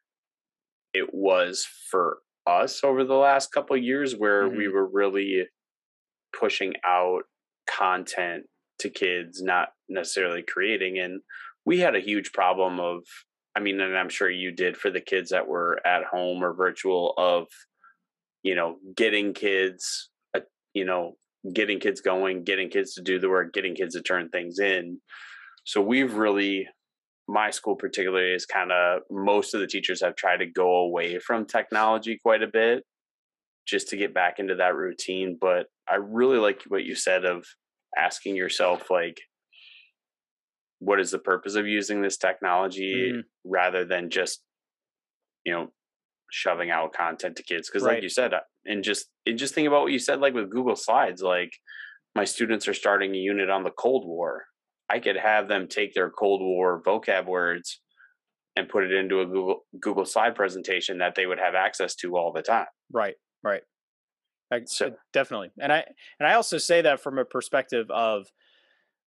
it 0.96 1.10
was 1.12 1.66
for 1.90 2.18
us 2.46 2.82
over 2.84 3.04
the 3.04 3.14
last 3.14 3.52
couple 3.52 3.76
years 3.76 4.14
where 4.14 4.44
mm-hmm. 4.44 4.58
we 4.58 4.68
were 4.68 4.88
really 4.88 5.44
pushing 6.38 6.74
out 6.84 7.22
content 7.68 8.44
to 8.78 8.88
kids 8.88 9.42
not 9.42 9.68
necessarily 9.88 10.42
creating 10.46 10.98
and 10.98 11.20
we 11.64 11.80
had 11.80 11.96
a 11.96 12.00
huge 12.00 12.32
problem 12.32 12.78
of 12.78 13.02
i 13.56 13.60
mean 13.60 13.80
and 13.80 13.96
i'm 13.96 14.08
sure 14.08 14.30
you 14.30 14.52
did 14.52 14.76
for 14.76 14.90
the 14.90 15.00
kids 15.00 15.30
that 15.30 15.48
were 15.48 15.80
at 15.84 16.04
home 16.04 16.44
or 16.44 16.54
virtual 16.54 17.14
of 17.16 17.46
you 18.42 18.54
know 18.54 18.76
getting 18.94 19.32
kids 19.32 20.10
you 20.76 20.84
know, 20.84 21.14
getting 21.54 21.80
kids 21.80 22.02
going, 22.02 22.44
getting 22.44 22.68
kids 22.68 22.92
to 22.94 23.02
do 23.02 23.18
the 23.18 23.30
work, 23.30 23.54
getting 23.54 23.74
kids 23.74 23.94
to 23.94 24.02
turn 24.02 24.28
things 24.28 24.58
in. 24.58 25.00
So 25.64 25.80
we've 25.80 26.12
really, 26.12 26.68
my 27.28 27.50
school 27.50 27.76
particularly 27.76 28.32
is 28.32 28.46
kind 28.46 28.70
of 28.70 29.02
most 29.10 29.54
of 29.54 29.60
the 29.60 29.66
teachers 29.66 30.02
have 30.02 30.16
tried 30.16 30.38
to 30.38 30.46
go 30.46 30.76
away 30.76 31.18
from 31.18 31.44
technology 31.44 32.18
quite 32.22 32.42
a 32.42 32.46
bit 32.46 32.84
just 33.66 33.88
to 33.88 33.96
get 33.96 34.14
back 34.14 34.38
into 34.38 34.54
that 34.56 34.76
routine. 34.76 35.36
But 35.40 35.66
I 35.88 35.96
really 35.96 36.38
like 36.38 36.62
what 36.68 36.84
you 36.84 36.94
said 36.94 37.24
of 37.24 37.44
asking 37.96 38.36
yourself, 38.36 38.90
like, 38.90 39.18
what 40.78 41.00
is 41.00 41.10
the 41.10 41.18
purpose 41.18 41.56
of 41.56 41.66
using 41.66 42.00
this 42.00 42.16
technology 42.16 43.12
mm-hmm. 43.12 43.20
rather 43.50 43.84
than 43.84 44.10
just, 44.10 44.42
you 45.44 45.52
know, 45.52 45.72
shoving 46.30 46.70
out 46.70 46.92
content 46.92 47.36
to 47.36 47.42
kids 47.42 47.68
because 47.68 47.84
right. 47.84 47.94
like 47.94 48.02
you 48.02 48.08
said 48.08 48.34
uh, 48.34 48.40
and 48.64 48.82
just 48.82 49.06
and 49.26 49.38
just 49.38 49.54
think 49.54 49.68
about 49.68 49.82
what 49.82 49.92
you 49.92 49.98
said 49.98 50.20
like 50.20 50.34
with 50.34 50.50
google 50.50 50.74
slides 50.74 51.22
like 51.22 51.52
my 52.16 52.24
students 52.24 52.66
are 52.66 52.74
starting 52.74 53.14
a 53.14 53.18
unit 53.18 53.48
on 53.48 53.62
the 53.62 53.70
cold 53.70 54.04
war 54.04 54.46
i 54.90 54.98
could 54.98 55.16
have 55.16 55.48
them 55.48 55.66
take 55.68 55.94
their 55.94 56.10
cold 56.10 56.40
war 56.40 56.82
vocab 56.84 57.26
words 57.26 57.80
and 58.54 58.68
put 58.68 58.84
it 58.84 58.92
into 58.92 59.20
a 59.20 59.26
google 59.26 59.64
google 59.80 60.04
slide 60.04 60.34
presentation 60.34 60.98
that 60.98 61.14
they 61.14 61.26
would 61.26 61.38
have 61.38 61.54
access 61.54 61.94
to 61.94 62.16
all 62.16 62.32
the 62.32 62.42
time. 62.42 62.66
Right 62.92 63.14
right. 63.42 63.62
I, 64.52 64.60
so, 64.66 64.92
definitely. 65.12 65.50
And 65.60 65.72
i 65.72 65.84
and 66.18 66.28
i 66.28 66.34
also 66.34 66.58
say 66.58 66.82
that 66.82 67.00
from 67.00 67.18
a 67.18 67.24
perspective 67.24 67.90
of 67.90 68.26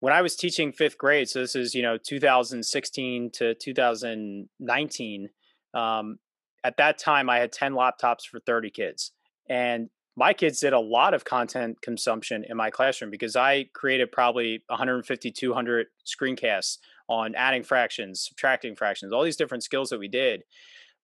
when 0.01 0.13
i 0.13 0.23
was 0.23 0.37
teaching 0.37 0.73
fifth 0.73 0.99
grade 0.99 1.29
so 1.29 1.41
this 1.41 1.57
is 1.57 1.75
you 1.75 1.83
know 1.83 1.99
2016 1.99 3.31
to 3.33 3.55
2019 3.55 5.29
um, 5.75 6.19
at 6.65 6.79
that 6.79 6.99
time 6.99 7.29
I 7.29 7.39
had 7.39 7.53
10 7.53 7.73
laptops 7.73 8.27
for 8.29 8.41
30 8.41 8.71
kids. 8.71 9.13
And 9.49 9.91
my 10.17 10.33
kids 10.33 10.61
did 10.61 10.73
a 10.73 10.79
lot 10.79 11.13
of 11.13 11.25
content 11.25 11.81
consumption 11.83 12.45
in 12.49 12.57
my 12.57 12.71
classroom 12.71 13.11
because 13.11 13.35
I 13.35 13.67
created 13.75 14.13
probably 14.13 14.63
150, 14.69 15.31
200 15.31 15.87
screencasts 16.07 16.79
on 17.09 17.35
adding 17.35 17.65
fractions, 17.65 18.27
subtracting 18.29 18.77
fractions, 18.77 19.13
all 19.13 19.25
these 19.25 19.37
different 19.37 19.65
skills 19.65 19.91
that 19.91 19.99
we 19.99 20.09
did. 20.09 20.43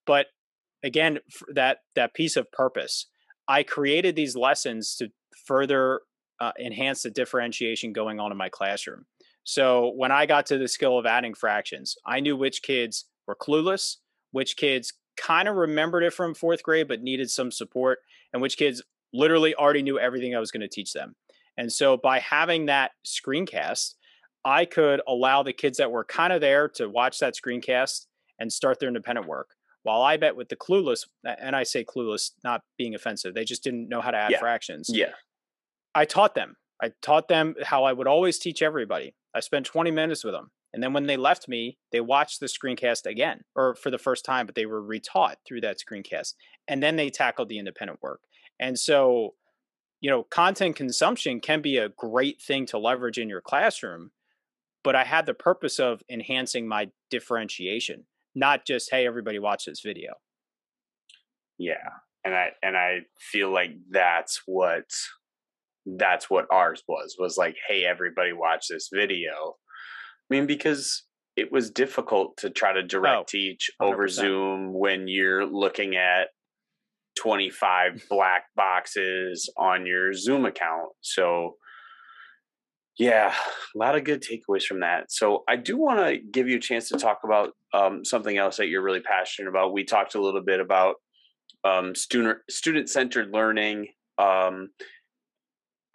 But 0.05 0.27
again, 0.83 1.19
that 1.53 1.79
that 1.95 2.13
piece 2.13 2.37
of 2.37 2.51
purpose, 2.51 3.07
I 3.47 3.63
created 3.63 4.15
these 4.15 4.35
lessons 4.35 4.95
to 4.95 5.09
further 5.45 6.01
uh, 6.39 6.53
enhance 6.59 7.03
the 7.03 7.11
differentiation 7.11 7.93
going 7.93 8.19
on 8.19 8.31
in 8.31 8.37
my 8.37 8.49
classroom. 8.49 9.05
So 9.43 9.91
when 9.95 10.11
I 10.11 10.25
got 10.25 10.45
to 10.47 10.57
the 10.57 10.67
skill 10.67 10.97
of 10.97 11.05
adding 11.05 11.33
fractions, 11.33 11.95
I 12.05 12.19
knew 12.19 12.37
which 12.37 12.61
kids 12.61 13.05
were 13.27 13.35
clueless, 13.35 13.97
which 14.31 14.55
kids 14.55 14.93
kind 15.17 15.47
of 15.47 15.55
remembered 15.55 16.03
it 16.03 16.13
from 16.13 16.33
fourth 16.33 16.63
grade, 16.63 16.87
but 16.87 17.01
needed 17.01 17.29
some 17.29 17.51
support, 17.51 17.99
and 18.33 18.41
which 18.41 18.57
kids 18.57 18.81
literally 19.13 19.55
already 19.55 19.81
knew 19.81 19.99
everything 19.99 20.35
I 20.35 20.39
was 20.39 20.51
going 20.51 20.61
to 20.61 20.67
teach 20.67 20.93
them. 20.93 21.15
And 21.57 21.71
so 21.71 21.97
by 21.97 22.19
having 22.19 22.67
that 22.67 22.91
screencast, 23.05 23.95
I 24.43 24.65
could 24.65 25.01
allow 25.07 25.43
the 25.43 25.53
kids 25.53 25.77
that 25.77 25.91
were 25.91 26.03
kind 26.03 26.33
of 26.33 26.41
there 26.41 26.67
to 26.75 26.87
watch 26.89 27.19
that 27.19 27.35
screencast 27.35 28.07
and 28.39 28.51
start 28.51 28.79
their 28.79 28.87
independent 28.87 29.27
work. 29.27 29.49
While 29.83 30.01
I 30.01 30.17
bet 30.17 30.35
with 30.35 30.49
the 30.49 30.55
clueless, 30.55 31.07
and 31.23 31.55
I 31.55 31.63
say 31.63 31.83
clueless, 31.83 32.31
not 32.43 32.61
being 32.77 32.95
offensive, 32.95 33.33
they 33.33 33.45
just 33.45 33.63
didn't 33.63 33.89
know 33.89 34.01
how 34.01 34.11
to 34.11 34.17
add 34.17 34.31
yeah. 34.31 34.39
fractions. 34.39 34.89
Yeah. 34.91 35.11
I 35.93 36.05
taught 36.05 36.35
them. 36.35 36.55
I 36.81 36.91
taught 37.01 37.27
them 37.27 37.55
how 37.63 37.83
I 37.83 37.93
would 37.93 38.07
always 38.07 38.39
teach 38.39 38.61
everybody. 38.61 39.15
I 39.35 39.39
spent 39.39 39.65
20 39.65 39.91
minutes 39.91 40.23
with 40.23 40.33
them. 40.33 40.51
And 40.73 40.81
then 40.81 40.93
when 40.93 41.05
they 41.05 41.17
left 41.17 41.47
me, 41.47 41.77
they 41.91 41.99
watched 41.99 42.39
the 42.39 42.45
screencast 42.45 43.05
again, 43.05 43.41
or 43.55 43.75
for 43.75 43.91
the 43.91 43.97
first 43.97 44.23
time, 44.23 44.45
but 44.45 44.55
they 44.55 44.65
were 44.65 44.81
retaught 44.81 45.35
through 45.45 45.61
that 45.61 45.79
screencast. 45.79 46.33
And 46.67 46.81
then 46.81 46.95
they 46.95 47.09
tackled 47.09 47.49
the 47.49 47.59
independent 47.59 48.01
work. 48.01 48.21
And 48.61 48.79
so, 48.79 49.33
you 49.99 50.09
know, 50.09 50.23
content 50.23 50.77
consumption 50.77 51.41
can 51.41 51.61
be 51.61 51.77
a 51.77 51.89
great 51.89 52.41
thing 52.41 52.65
to 52.67 52.77
leverage 52.77 53.17
in 53.17 53.27
your 53.27 53.41
classroom, 53.41 54.11
but 54.83 54.95
I 54.95 55.03
had 55.03 55.25
the 55.25 55.33
purpose 55.33 55.79
of 55.79 56.01
enhancing 56.09 56.67
my 56.67 56.91
differentiation, 57.09 58.05
not 58.33 58.65
just, 58.65 58.91
hey, 58.91 59.05
everybody 59.05 59.39
watch 59.39 59.65
this 59.65 59.81
video. 59.81 60.13
Yeah. 61.57 61.89
And 62.23 62.35
I 62.35 62.49
and 62.61 62.77
I 62.77 62.99
feel 63.19 63.51
like 63.51 63.71
that's 63.89 64.43
what 64.45 64.85
that's 65.97 66.29
what 66.29 66.45
ours 66.51 66.83
was 66.87 67.15
was 67.17 67.39
like 67.39 67.55
hey 67.67 67.85
everybody 67.85 68.31
watch 68.31 68.67
this 68.69 68.89
video 68.93 69.55
I 70.31 70.35
mean, 70.35 70.47
because 70.47 71.03
it 71.35 71.51
was 71.51 71.69
difficult 71.69 72.37
to 72.37 72.49
try 72.49 72.73
to 72.73 72.79
oh, 72.79 72.87
direct 72.87 73.17
Oh, 73.17 73.23
teach 73.27 73.69
over 73.81 74.07
100%. 74.07 74.09
Zoom 74.09 74.73
when 74.73 75.07
you're 75.07 75.45
looking 75.45 75.95
at 75.95 76.29
25 77.15 78.05
black 78.09 78.45
boxes 78.55 79.49
on 79.57 79.85
your 79.85 80.13
Zoom 80.13 80.45
account. 80.45 80.89
So, 81.01 81.55
yeah, 82.97 83.33
a 83.75 83.77
lot 83.77 83.95
of 83.95 84.03
good 84.03 84.23
takeaways 84.23 84.63
from 84.63 84.81
that. 84.81 85.11
So, 85.11 85.43
I 85.47 85.55
do 85.55 85.77
want 85.77 85.99
to 85.99 86.17
give 86.17 86.47
you 86.47 86.57
a 86.57 86.61
chance 86.61 86.89
to 86.89 86.97
talk 86.97 87.19
about 87.23 87.51
um, 87.73 88.03
something 88.05 88.37
else 88.37 88.57
that 88.57 88.67
you're 88.67 88.83
really 88.83 89.01
passionate 89.01 89.49
about. 89.49 89.73
We 89.73 89.83
talked 89.83 90.15
a 90.15 90.21
little 90.21 90.43
bit 90.43 90.59
about 90.59 90.95
um, 91.63 91.95
student 91.95 92.39
student 92.49 92.89
centered 92.89 93.31
learning. 93.31 93.87
Um, 94.17 94.69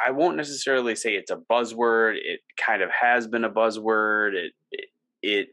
I 0.04 0.10
won't 0.10 0.36
necessarily 0.36 0.94
say 0.94 1.14
it's 1.14 1.30
a 1.30 1.40
buzzword. 1.50 2.16
It 2.16 2.40
kind 2.56 2.82
of 2.82 2.90
has 2.90 3.26
been 3.26 3.44
a 3.44 3.50
buzzword. 3.50 4.34
It 4.34 4.52
it, 4.70 4.88
it 5.22 5.48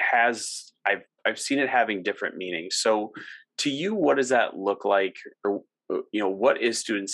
has 0.00 0.72
I've 0.86 1.02
I've 1.26 1.38
seen 1.38 1.58
it 1.58 1.68
having 1.68 2.02
different 2.02 2.36
meanings. 2.36 2.76
So 2.76 3.12
to 3.58 3.70
you, 3.70 3.94
what 3.94 4.16
does 4.16 4.28
that 4.30 4.56
look 4.56 4.84
like, 4.84 5.16
or 5.44 5.62
uh, 5.92 5.98
you 6.12 6.20
know, 6.20 6.28
what 6.28 6.60
is 6.60 6.78
student 6.78 7.10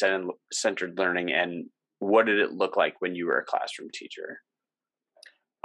centered 0.52 0.98
learning, 0.98 1.32
and 1.32 1.66
what 1.98 2.26
did 2.26 2.38
it 2.38 2.52
look 2.52 2.76
like 2.76 3.00
when 3.00 3.14
you 3.14 3.26
were 3.26 3.38
a 3.38 3.44
classroom 3.44 3.88
teacher? 3.92 4.40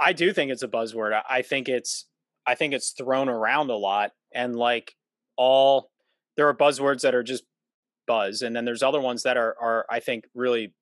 I 0.00 0.12
do 0.12 0.32
think 0.32 0.52
it's 0.52 0.62
a 0.62 0.68
buzzword. 0.68 1.20
I- 1.28 1.42
think 1.42 1.68
it's 1.68 2.06
I 2.46 2.54
think 2.54 2.72
it's 2.72 2.92
thrown 2.92 3.28
around 3.28 3.70
a 3.70 3.76
lot 3.76 4.12
and 4.34 4.56
like 4.56 4.94
all 5.36 5.90
there 6.36 6.48
are 6.48 6.54
buzzwords 6.56 7.02
that 7.02 7.14
are 7.14 7.22
just 7.22 7.44
buzz 8.06 8.40
and 8.40 8.56
then 8.56 8.64
there's 8.64 8.82
other 8.82 9.00
ones 9.00 9.24
that 9.24 9.36
are 9.36 9.54
are 9.60 9.86
I 9.90 10.00
think 10.00 10.24
really 10.34 10.72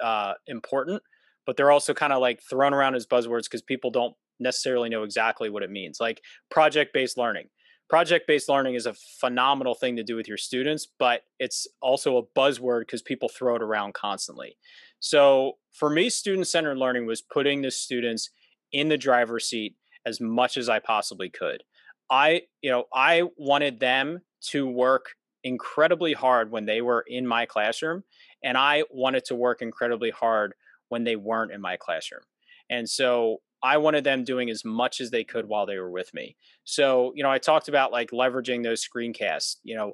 uh 0.00 0.34
important 0.46 1.02
but 1.46 1.56
they're 1.56 1.72
also 1.72 1.92
kind 1.92 2.12
of 2.12 2.20
like 2.20 2.40
thrown 2.48 2.72
around 2.72 2.94
as 2.94 3.06
buzzwords 3.06 3.44
because 3.44 3.62
people 3.62 3.90
don't 3.90 4.14
necessarily 4.38 4.88
know 4.88 5.02
exactly 5.02 5.50
what 5.50 5.62
it 5.62 5.70
means. 5.70 5.98
Like 6.00 6.20
project 6.50 6.92
based 6.92 7.18
learning. 7.18 7.48
Project 7.90 8.28
based 8.28 8.48
learning 8.48 8.76
is 8.76 8.86
a 8.86 8.94
phenomenal 8.94 9.74
thing 9.74 9.96
to 9.96 10.04
do 10.04 10.14
with 10.14 10.28
your 10.28 10.36
students, 10.36 10.86
but 10.98 11.24
it's 11.40 11.66
also 11.82 12.16
a 12.18 12.22
buzzword 12.22 12.82
because 12.82 13.02
people 13.02 13.28
throw 13.28 13.56
it 13.56 13.62
around 13.62 13.94
constantly. 13.94 14.56
So 15.00 15.54
for 15.72 15.90
me, 15.90 16.08
student 16.08 16.46
centered 16.46 16.78
learning 16.78 17.06
was 17.06 17.20
putting 17.20 17.62
the 17.62 17.72
students 17.72 18.30
in 18.70 18.88
the 18.88 18.96
driver's 18.96 19.46
seat 19.46 19.74
as 20.06 20.20
much 20.20 20.56
as 20.56 20.68
I 20.68 20.78
possibly 20.78 21.30
could. 21.30 21.64
I, 22.08 22.42
you 22.62 22.70
know, 22.70 22.84
I 22.94 23.24
wanted 23.36 23.80
them 23.80 24.20
to 24.50 24.68
work 24.68 25.16
incredibly 25.42 26.12
hard 26.12 26.52
when 26.52 26.66
they 26.66 26.82
were 26.82 27.04
in 27.08 27.26
my 27.26 27.44
classroom, 27.44 28.04
and 28.44 28.56
I 28.56 28.84
wanted 28.90 29.24
to 29.26 29.34
work 29.34 29.62
incredibly 29.62 30.10
hard 30.10 30.54
when 30.90 31.02
they 31.02 31.16
weren't 31.16 31.52
in 31.52 31.60
my 31.60 31.76
classroom. 31.76 32.22
And 32.70 32.88
so 32.88 33.38
I 33.62 33.76
wanted 33.76 34.04
them 34.04 34.24
doing 34.24 34.50
as 34.50 34.64
much 34.64 35.00
as 35.00 35.10
they 35.10 35.24
could 35.24 35.46
while 35.46 35.66
they 35.66 35.78
were 35.78 35.90
with 35.90 36.12
me. 36.14 36.36
So, 36.64 37.12
you 37.14 37.22
know, 37.22 37.30
I 37.30 37.38
talked 37.38 37.68
about 37.68 37.92
like 37.92 38.10
leveraging 38.10 38.62
those 38.62 38.86
screencasts, 38.86 39.56
you 39.62 39.76
know, 39.76 39.92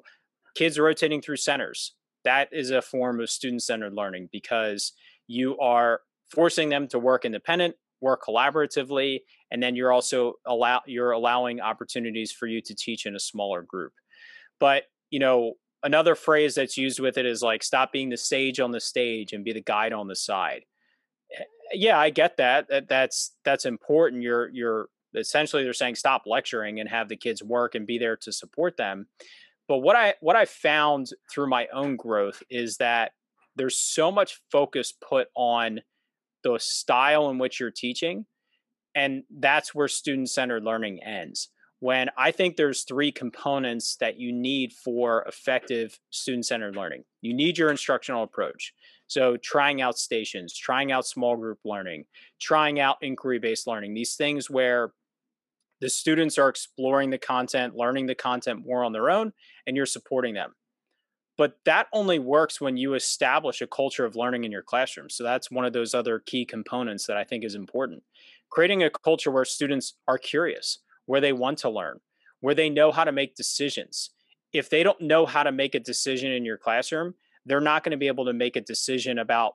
kids 0.55 0.79
rotating 0.79 1.21
through 1.21 1.37
centers. 1.37 1.93
That 2.23 2.49
is 2.51 2.71
a 2.71 2.81
form 2.81 3.19
of 3.19 3.29
student 3.29 3.63
centered 3.63 3.93
learning 3.93 4.29
because 4.31 4.93
you 5.27 5.57
are 5.59 6.01
forcing 6.29 6.69
them 6.69 6.87
to 6.89 6.99
work 6.99 7.25
independent, 7.25 7.75
work 8.01 8.23
collaboratively, 8.23 9.19
and 9.51 9.61
then 9.61 9.75
you're 9.75 9.91
also 9.91 10.33
allow 10.45 10.81
you're 10.85 11.11
allowing 11.11 11.59
opportunities 11.61 12.31
for 12.31 12.47
you 12.47 12.61
to 12.61 12.75
teach 12.75 13.05
in 13.05 13.15
a 13.15 13.19
smaller 13.19 13.61
group. 13.61 13.93
But, 14.59 14.83
you 15.09 15.19
know, 15.19 15.53
another 15.83 16.15
phrase 16.15 16.55
that's 16.55 16.77
used 16.77 16.99
with 16.99 17.17
it 17.17 17.25
is 17.25 17.41
like 17.41 17.63
stop 17.63 17.91
being 17.91 18.09
the 18.09 18.17
sage 18.17 18.59
on 18.59 18.71
the 18.71 18.79
stage 18.79 19.33
and 19.33 19.43
be 19.43 19.53
the 19.53 19.61
guide 19.61 19.93
on 19.93 20.07
the 20.07 20.15
side 20.15 20.63
yeah, 21.73 21.97
I 21.97 22.09
get 22.09 22.37
that. 22.37 22.69
that 22.69 22.87
that's 22.87 23.35
that's 23.43 23.65
important. 23.65 24.21
You're 24.21 24.49
you're 24.49 24.89
essentially 25.15 25.63
they're 25.63 25.73
saying 25.73 25.95
stop 25.95 26.23
lecturing 26.25 26.79
and 26.79 26.89
have 26.89 27.09
the 27.09 27.17
kids 27.17 27.43
work 27.43 27.75
and 27.75 27.87
be 27.87 27.97
there 27.97 28.17
to 28.17 28.31
support 28.31 28.77
them. 28.77 29.07
But 29.67 29.79
what 29.79 29.95
I 29.95 30.15
what 30.21 30.35
I 30.35 30.45
found 30.45 31.07
through 31.31 31.49
my 31.49 31.67
own 31.73 31.95
growth 31.95 32.41
is 32.49 32.77
that 32.77 33.11
there's 33.55 33.77
so 33.77 34.11
much 34.11 34.39
focus 34.51 34.93
put 34.93 35.27
on 35.35 35.81
the 36.43 36.57
style 36.59 37.29
in 37.29 37.37
which 37.37 37.59
you're 37.59 37.71
teaching 37.71 38.25
and 38.95 39.23
that's 39.39 39.75
where 39.75 39.87
student 39.87 40.29
centered 40.29 40.63
learning 40.63 41.01
ends 41.03 41.49
when 41.79 42.09
i 42.17 42.31
think 42.31 42.55
there's 42.55 42.83
three 42.83 43.11
components 43.11 43.97
that 43.99 44.19
you 44.19 44.31
need 44.31 44.71
for 44.71 45.23
effective 45.23 45.99
student 46.09 46.45
centered 46.45 46.75
learning 46.75 47.03
you 47.21 47.33
need 47.33 47.57
your 47.57 47.69
instructional 47.69 48.23
approach 48.23 48.73
so, 49.07 49.37
trying 49.37 49.81
out 49.81 49.97
stations, 49.97 50.53
trying 50.55 50.91
out 50.91 51.07
small 51.07 51.37
group 51.37 51.59
learning, 51.63 52.05
trying 52.39 52.79
out 52.79 52.97
inquiry 53.01 53.39
based 53.39 53.65
learning, 53.65 53.93
these 53.93 54.15
things 54.15 54.49
where 54.49 54.91
the 55.79 55.89
students 55.89 56.37
are 56.37 56.49
exploring 56.49 57.09
the 57.09 57.17
content, 57.17 57.75
learning 57.75 58.07
the 58.07 58.15
content 58.15 58.65
more 58.65 58.83
on 58.83 58.91
their 58.91 59.09
own, 59.09 59.31
and 59.65 59.77
you're 59.77 59.85
supporting 59.85 60.33
them. 60.33 60.53
But 61.37 61.59
that 61.65 61.87
only 61.93 62.19
works 62.19 62.59
when 62.59 62.77
you 62.77 62.95
establish 62.95 63.61
a 63.61 63.67
culture 63.67 64.03
of 64.03 64.15
learning 64.15 64.43
in 64.43 64.51
your 64.51 64.63
classroom. 64.63 65.09
So, 65.09 65.23
that's 65.23 65.49
one 65.49 65.63
of 65.63 65.71
those 65.71 65.93
other 65.93 66.19
key 66.19 66.43
components 66.43 67.07
that 67.07 67.15
I 67.15 67.23
think 67.23 67.45
is 67.45 67.55
important. 67.55 68.03
Creating 68.49 68.83
a 68.83 68.89
culture 68.89 69.31
where 69.31 69.45
students 69.45 69.93
are 70.09 70.17
curious, 70.17 70.79
where 71.05 71.21
they 71.21 71.33
want 71.33 71.59
to 71.59 71.69
learn, 71.69 72.01
where 72.41 72.55
they 72.55 72.69
know 72.69 72.91
how 72.91 73.05
to 73.05 73.13
make 73.13 73.35
decisions. 73.35 74.09
If 74.51 74.69
they 74.69 74.83
don't 74.83 74.99
know 74.99 75.25
how 75.25 75.43
to 75.43 75.51
make 75.51 75.75
a 75.75 75.79
decision 75.79 76.31
in 76.31 76.43
your 76.43 76.57
classroom, 76.57 77.13
they're 77.47 77.61
not 77.61 77.83
going 77.83 77.91
to 77.91 77.97
be 77.97 78.07
able 78.07 78.25
to 78.25 78.33
make 78.33 78.55
a 78.55 78.61
decision 78.61 79.17
about 79.17 79.53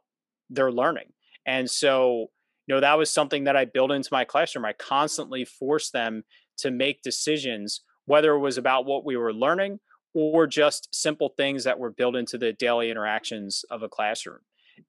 their 0.50 0.72
learning. 0.72 1.12
And 1.46 1.70
so, 1.70 2.30
you 2.66 2.74
know, 2.74 2.80
that 2.80 2.98
was 2.98 3.10
something 3.10 3.44
that 3.44 3.56
I 3.56 3.64
built 3.64 3.90
into 3.90 4.08
my 4.12 4.24
classroom. 4.24 4.64
I 4.64 4.72
constantly 4.72 5.44
forced 5.44 5.92
them 5.92 6.24
to 6.58 6.70
make 6.70 7.02
decisions, 7.02 7.82
whether 8.06 8.32
it 8.32 8.38
was 8.40 8.58
about 8.58 8.86
what 8.86 9.04
we 9.04 9.16
were 9.16 9.32
learning 9.32 9.80
or 10.14 10.46
just 10.46 10.88
simple 10.94 11.30
things 11.36 11.64
that 11.64 11.78
were 11.78 11.90
built 11.90 12.16
into 12.16 12.38
the 12.38 12.52
daily 12.52 12.90
interactions 12.90 13.64
of 13.70 13.82
a 13.82 13.88
classroom. 13.88 14.40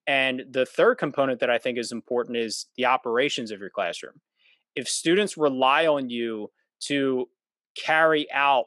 And 0.08 0.44
the 0.50 0.66
third 0.66 0.96
component 0.96 1.40
that 1.40 1.50
I 1.50 1.58
think 1.58 1.78
is 1.78 1.92
important 1.92 2.38
is 2.38 2.68
the 2.78 2.86
operations 2.86 3.52
of 3.52 3.60
your 3.60 3.70
classroom. 3.70 4.22
If 4.76 4.88
students 4.88 5.38
rely 5.38 5.88
on 5.88 6.10
you 6.10 6.52
to 6.88 7.28
carry 7.78 8.32
out 8.32 8.66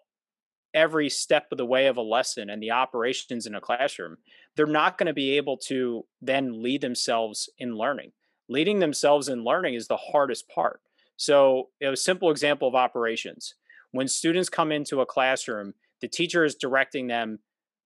every 0.74 1.08
step 1.08 1.46
of 1.50 1.58
the 1.58 1.66
way 1.66 1.86
of 1.86 1.96
a 1.96 2.02
lesson 2.02 2.50
and 2.50 2.62
the 2.62 2.70
operations 2.70 3.46
in 3.46 3.54
a 3.54 3.60
classroom, 3.60 4.16
they're 4.54 4.66
not 4.66 4.98
going 4.98 5.06
to 5.06 5.12
be 5.12 5.36
able 5.36 5.56
to 5.56 6.04
then 6.20 6.62
lead 6.62 6.80
themselves 6.80 7.48
in 7.58 7.76
learning. 7.76 8.12
Leading 8.48 8.78
themselves 8.78 9.28
in 9.28 9.44
learning 9.44 9.74
is 9.74 9.88
the 9.88 9.96
hardest 9.96 10.48
part. 10.48 10.80
So, 11.16 11.70
a 11.82 11.96
simple 11.96 12.30
example 12.30 12.68
of 12.68 12.74
operations. 12.74 13.54
When 13.90 14.06
students 14.06 14.48
come 14.48 14.70
into 14.70 15.00
a 15.00 15.06
classroom, 15.06 15.74
the 16.00 16.08
teacher 16.08 16.44
is 16.44 16.54
directing 16.54 17.06
them 17.06 17.38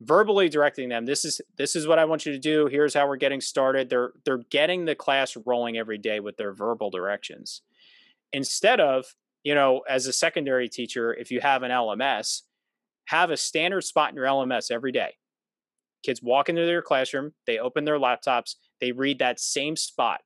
verbally 0.02 0.48
directing 0.48 0.88
them 0.88 1.04
this 1.04 1.24
is 1.24 1.40
this 1.58 1.76
is 1.76 1.86
what 1.86 1.98
i 1.98 2.04
want 2.04 2.24
you 2.24 2.32
to 2.32 2.38
do 2.38 2.66
here's 2.66 2.94
how 2.94 3.06
we're 3.06 3.16
getting 3.16 3.40
started 3.40 3.90
they're 3.90 4.12
they're 4.24 4.42
getting 4.50 4.86
the 4.86 4.94
class 4.94 5.36
rolling 5.44 5.76
every 5.76 5.98
day 5.98 6.20
with 6.20 6.38
their 6.38 6.54
verbal 6.54 6.90
directions 6.90 7.60
instead 8.32 8.80
of 8.80 9.14
you 9.42 9.54
know 9.54 9.82
as 9.88 10.06
a 10.06 10.12
secondary 10.12 10.70
teacher 10.70 11.12
if 11.12 11.30
you 11.30 11.40
have 11.40 11.62
an 11.62 11.70
lms 11.70 12.42
have 13.10 13.30
a 13.30 13.36
standard 13.36 13.82
spot 13.82 14.10
in 14.10 14.16
your 14.16 14.24
LMS 14.24 14.70
every 14.70 14.92
day. 14.92 15.14
Kids 16.04 16.22
walk 16.22 16.48
into 16.48 16.64
their 16.64 16.80
classroom, 16.80 17.32
they 17.44 17.58
open 17.58 17.84
their 17.84 17.98
laptops, 17.98 18.54
they 18.80 18.92
read 18.92 19.18
that 19.18 19.40
same 19.40 19.74
spot. 19.74 20.20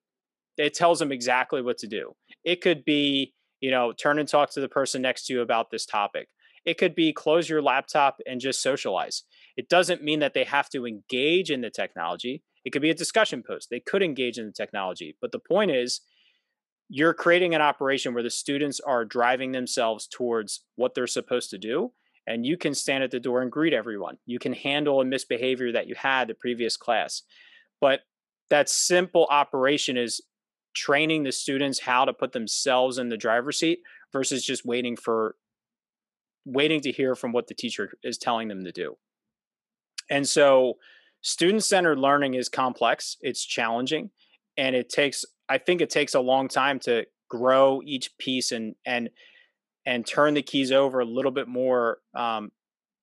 It 0.59 0.75
tells 0.75 0.99
them 0.99 1.11
exactly 1.11 1.63
what 1.63 1.79
to 1.79 1.87
do. 1.87 2.15
It 2.45 2.61
could 2.61 2.85
be, 2.85 3.33
you 3.61 3.71
know, 3.71 3.93
turn 3.93 4.19
and 4.19 4.29
talk 4.29 4.51
to 4.51 4.61
the 4.61 4.69
person 4.69 5.01
next 5.01 5.27
to 5.27 5.33
you 5.33 5.41
about 5.41 5.71
this 5.71 5.87
topic. 5.87 6.29
It 6.67 6.77
could 6.77 6.95
be 6.95 7.15
close 7.15 7.49
your 7.49 7.63
laptop 7.63 8.19
and 8.27 8.39
just 8.39 8.63
socialize. 8.63 9.23
It 9.57 9.71
doesn't 9.71 10.05
mean 10.05 10.21
that 10.21 10.35
they 10.35 10.45
have 10.45 10.69
to 10.71 10.87
engage 10.87 11.51
in 11.51 11.63
the 11.63 11.71
technology. 11.71 12.43
It 12.67 12.71
could 12.71 12.83
be 12.83 12.91
a 12.91 12.95
discussion 12.95 13.43
post. 13.43 13.69
They 13.71 13.81
could 13.81 14.03
engage 14.03 14.39
in 14.39 14.45
the 14.45 14.53
technology. 14.53 15.17
But 15.23 15.33
the 15.33 15.39
point 15.39 15.71
is, 15.71 16.03
you're 16.91 17.15
creating 17.15 17.55
an 17.55 17.63
operation 17.63 18.13
where 18.13 18.23
the 18.23 18.31
students 18.31 18.79
are 18.79 19.07
driving 19.07 19.53
themselves 19.53 20.07
towards 20.07 20.65
what 20.77 20.95
they're 20.95 21.07
supposed 21.07 21.49
to 21.51 21.59
do 21.59 21.93
and 22.27 22.47
you 22.47 22.57
can 22.57 22.75
stand 22.75 23.05
at 23.05 23.11
the 23.11 23.21
door 23.21 23.43
and 23.43 23.53
greet 23.53 23.73
everyone. 23.73 24.19
You 24.27 24.39
can 24.39 24.53
handle 24.53 25.01
a 25.01 25.05
misbehavior 25.05 25.73
that 25.73 25.87
you 25.87 25.95
had 25.95 26.29
the 26.29 26.35
previous 26.35 26.77
class. 26.77 27.23
But 27.81 28.01
that 28.51 28.69
simple 28.69 29.27
operation 29.31 29.97
is 29.97 30.21
training 30.75 31.23
the 31.23 31.33
students 31.33 31.81
how 31.81 32.05
to 32.05 32.13
put 32.13 32.33
themselves 32.33 32.99
in 32.99 33.09
the 33.09 33.17
driver's 33.17 33.59
seat 33.59 33.81
versus 34.13 34.45
just 34.45 34.65
waiting 34.65 34.97
for 34.97 35.37
waiting 36.45 36.81
to 36.83 36.93
hear 36.93 37.15
from 37.15 37.33
what 37.33 37.47
the 37.47 37.55
teacher 37.55 37.93
is 38.03 38.19
telling 38.19 38.49
them 38.49 38.65
to 38.65 38.73
do. 38.73 38.97
And 40.11 40.29
so 40.29 40.75
student 41.23 41.65
centered 41.65 41.99
learning 41.99 42.35
is 42.35 42.49
complex, 42.49 43.17
it's 43.21 43.45
challenging, 43.45 44.11
and 44.57 44.77
it 44.77 44.89
takes 44.89 45.25
I 45.49 45.59
think 45.59 45.81
it 45.81 45.91
takes 45.91 46.15
a 46.15 46.21
long 46.21 46.49
time 46.49 46.79
to 46.81 47.07
grow 47.29 47.81
each 47.85 48.17
piece 48.19 48.53
and 48.53 48.75
and 48.87 49.11
and 49.87 50.07
turn 50.07 50.35
the 50.35 50.43
keys 50.43 50.73
over 50.73 51.01
a 51.01 51.05
little 51.05 51.31
bit 51.31 51.49
more 51.49 51.99
um, 52.15 52.51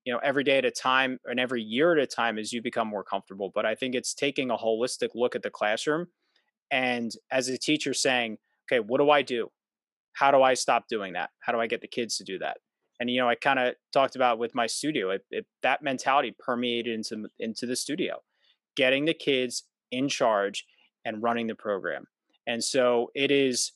you 0.06 0.14
know 0.14 0.20
every 0.24 0.44
day 0.44 0.58
at 0.58 0.66
a 0.66 0.72
time 0.72 1.20
and 1.26 1.40
every 1.40 1.62
year 1.62 1.96
at 1.96 2.04
a 2.04 2.08
time 2.08 2.38
as 2.38 2.52
you 2.52 2.62
become 2.62 2.88
more 2.88 3.04
comfortable 3.04 3.52
but 3.54 3.66
i 3.66 3.76
think 3.76 3.94
it's 3.94 4.16
taking 4.16 4.50
a 4.50 4.58
holistic 4.58 5.10
look 5.14 5.36
at 5.36 5.44
the 5.44 5.50
classroom 5.50 6.08
and 6.72 7.12
as 7.32 7.48
a 7.50 7.58
teacher 7.58 7.94
saying 7.94 8.38
okay 8.66 8.80
what 8.80 9.00
do 9.00 9.12
i 9.12 9.22
do 9.22 9.50
how 10.14 10.32
do 10.32 10.42
I 10.42 10.54
stop 10.54 10.88
doing 10.88 11.14
that? 11.14 11.30
How 11.40 11.52
do 11.52 11.60
I 11.60 11.68
get 11.68 11.82
the 11.82 11.88
kids 11.88 12.18
to 12.18 12.24
do 12.24 12.40
that? 12.40 12.58
And 13.00 13.10
you 13.10 13.20
know, 13.20 13.30
I 13.30 13.36
kind 13.36 13.60
of 13.60 13.76
talked 13.92 14.16
about 14.16 14.38
with 14.38 14.54
my 14.54 14.68
studio, 14.68 15.12
it, 15.12 15.26
it, 15.32 15.46
that 15.64 15.82
mentality 15.82 16.36
permeated 16.38 16.94
into 16.94 17.28
into 17.40 17.66
the 17.66 17.76
studio, 17.76 18.20
getting 18.76 19.06
the 19.06 19.14
kids 19.14 19.64
in 19.92 20.08
charge 20.08 20.66
and 21.04 21.24
running 21.24 21.48
the 21.48 21.56
program. 21.56 22.06
And 22.46 22.64
so 22.64 23.10
it 23.16 23.32
is, 23.32 23.72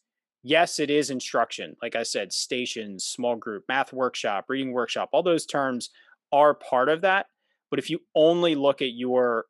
yes, 0.45 0.79
it 0.79 0.89
is 0.89 1.09
instruction. 1.09 1.75
Like 1.81 1.95
I 1.95 2.03
said, 2.03 2.31
stations, 2.31 3.03
small 3.03 3.35
group, 3.35 3.65
math 3.67 3.91
workshop, 3.91 4.45
reading 4.47 4.71
workshop, 4.71 5.09
all 5.11 5.23
those 5.23 5.45
terms 5.45 5.89
are 6.31 6.53
part 6.53 6.89
of 6.89 7.01
that. 7.01 7.25
But 7.69 7.79
if 7.79 7.89
you 7.89 7.99
only 8.15 8.55
look 8.55 8.81
at 8.81 8.93
your 8.93 9.45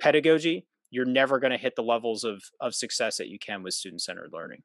pedagogy, 0.00 0.66
you're 0.90 1.04
never 1.04 1.38
going 1.38 1.50
to 1.50 1.58
hit 1.58 1.76
the 1.76 1.82
levels 1.82 2.24
of 2.24 2.42
of 2.60 2.74
success 2.74 3.18
that 3.18 3.28
you 3.28 3.38
can 3.38 3.62
with 3.62 3.74
student 3.74 4.00
centered 4.00 4.30
learning. 4.32 4.62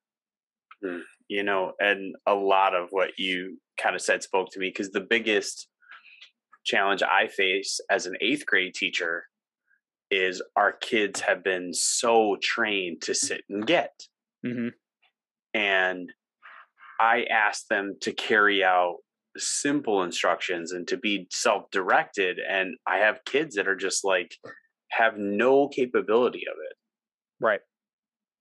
Hmm 0.85 0.99
you 1.31 1.43
know, 1.43 1.71
and 1.79 2.13
a 2.27 2.35
lot 2.35 2.75
of 2.75 2.89
what 2.91 3.11
you 3.17 3.57
kind 3.81 3.95
of 3.95 4.01
said 4.01 4.21
spoke 4.21 4.49
to 4.51 4.59
me 4.59 4.67
because 4.67 4.91
the 4.91 5.07
biggest 5.09 5.69
challenge 6.65 7.01
I 7.01 7.27
face 7.27 7.79
as 7.89 8.05
an 8.05 8.17
eighth 8.19 8.45
grade 8.45 8.73
teacher 8.73 9.23
is 10.11 10.41
our 10.57 10.73
kids 10.73 11.21
have 11.21 11.41
been 11.41 11.73
so 11.73 12.35
trained 12.43 13.01
to 13.03 13.15
sit 13.15 13.45
and 13.49 13.65
get. 13.65 13.93
Mm-hmm. 14.45 14.67
And 15.53 16.11
I 16.99 17.25
ask 17.31 17.67
them 17.67 17.97
to 18.01 18.13
carry 18.13 18.63
out 18.63 18.97
simple 19.37 20.03
instructions 20.03 20.71
and 20.71 20.87
to 20.87 20.97
be 20.97 21.27
self 21.31 21.69
directed. 21.71 22.37
And 22.39 22.75
I 22.87 22.97
have 22.97 23.25
kids 23.25 23.55
that 23.55 23.67
are 23.67 23.75
just 23.75 24.03
like, 24.03 24.35
have 24.91 25.17
no 25.17 25.67
capability 25.67 26.43
of 26.47 26.57
it. 26.69 26.77
Right. 27.39 27.61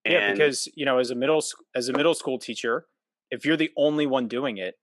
And 0.04 0.14
yeah, 0.14 0.32
because 0.32 0.68
you 0.74 0.84
know, 0.84 0.98
as 0.98 1.10
a 1.10 1.14
middle 1.14 1.42
as 1.74 1.88
a 1.88 1.92
middle 1.92 2.14
school 2.14 2.38
teacher, 2.38 2.86
if 3.30 3.44
you're 3.44 3.56
the 3.56 3.70
only 3.76 4.06
one 4.06 4.28
doing 4.28 4.56
it, 4.58 4.76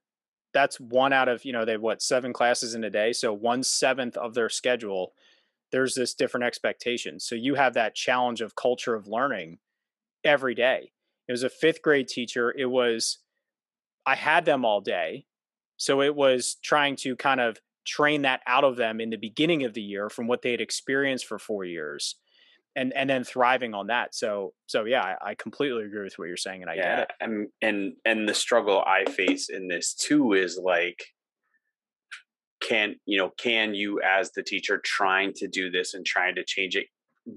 that's 0.54 0.80
one 0.80 1.14
out 1.14 1.28
of 1.28 1.44
you 1.44 1.54
know 1.54 1.66
they 1.66 1.74
have 1.74 1.82
what 1.82 2.02
seven 2.02 2.34
classes 2.34 2.76
in 2.76 2.84
a 2.84 2.90
day, 2.90 3.14
so 3.14 3.34
one 3.34 3.64
seventh 3.64 4.18
of 4.18 4.34
their 4.34 4.50
schedule. 4.50 5.14
There's 5.72 5.96
this 5.96 6.14
different 6.14 6.46
expectation, 6.46 7.20
so 7.20 7.36
you 7.36 7.56
have 7.56 7.74
that 7.74 7.94
challenge 7.94 8.42
of 8.42 8.56
culture 8.56 8.96
of 8.96 9.08
learning 9.08 9.58
every 10.24 10.56
day. 10.56 10.92
It 11.28 11.32
was 11.32 11.44
a 11.44 11.50
fifth 11.50 11.82
grade 11.82 12.08
teacher. 12.08 12.54
It 12.58 12.68
was 12.68 13.20
I 14.06 14.16
had 14.16 14.46
them 14.46 14.64
all 14.64 14.82
day, 14.82 15.26
so 15.78 16.02
it 16.02 16.16
was 16.16 16.56
trying 16.64 16.96
to 16.98 17.16
kind 17.16 17.42
of 17.42 17.58
train 17.86 18.24
that 18.24 18.42
out 18.48 18.64
of 18.64 18.76
them 18.76 19.00
in 19.00 19.10
the 19.10 19.18
beginning 19.18 19.64
of 19.64 19.74
the 19.74 19.82
year 19.82 20.10
from 20.10 20.28
what 20.28 20.42
they 20.42 20.52
had 20.52 20.62
experienced 20.62 21.26
for 21.26 21.40
four 21.40 21.64
years 21.64 22.16
and 22.76 22.94
and 22.94 23.10
then 23.10 23.24
thriving 23.24 23.74
on 23.74 23.88
that 23.88 24.14
so 24.14 24.54
so 24.68 24.86
yeah 24.86 25.02
i, 25.02 25.32
I 25.32 25.36
completely 25.36 25.84
agree 25.84 26.04
with 26.04 26.18
what 26.18 26.28
you're 26.28 26.38
saying 26.38 26.62
and 26.62 26.70
i 26.70 26.76
yeah, 26.76 26.82
get 26.82 27.00
it 27.00 27.12
and 27.22 27.48
and 27.62 27.94
and 28.06 28.30
the 28.30 28.34
struggle 28.34 28.84
i 28.86 29.10
face 29.10 29.50
in 29.50 29.70
this 29.70 29.94
too 29.94 30.34
is 30.34 30.60
like 30.62 31.02
can 32.62 32.96
you 33.06 33.18
know 33.18 33.32
can 33.38 33.74
you 33.74 34.02
as 34.02 34.32
the 34.32 34.44
teacher 34.44 34.82
trying 34.84 35.34
to 35.38 35.48
do 35.48 35.70
this 35.70 35.94
and 35.94 36.06
trying 36.06 36.36
to 36.36 36.44
change 36.44 36.76
it 36.76 36.88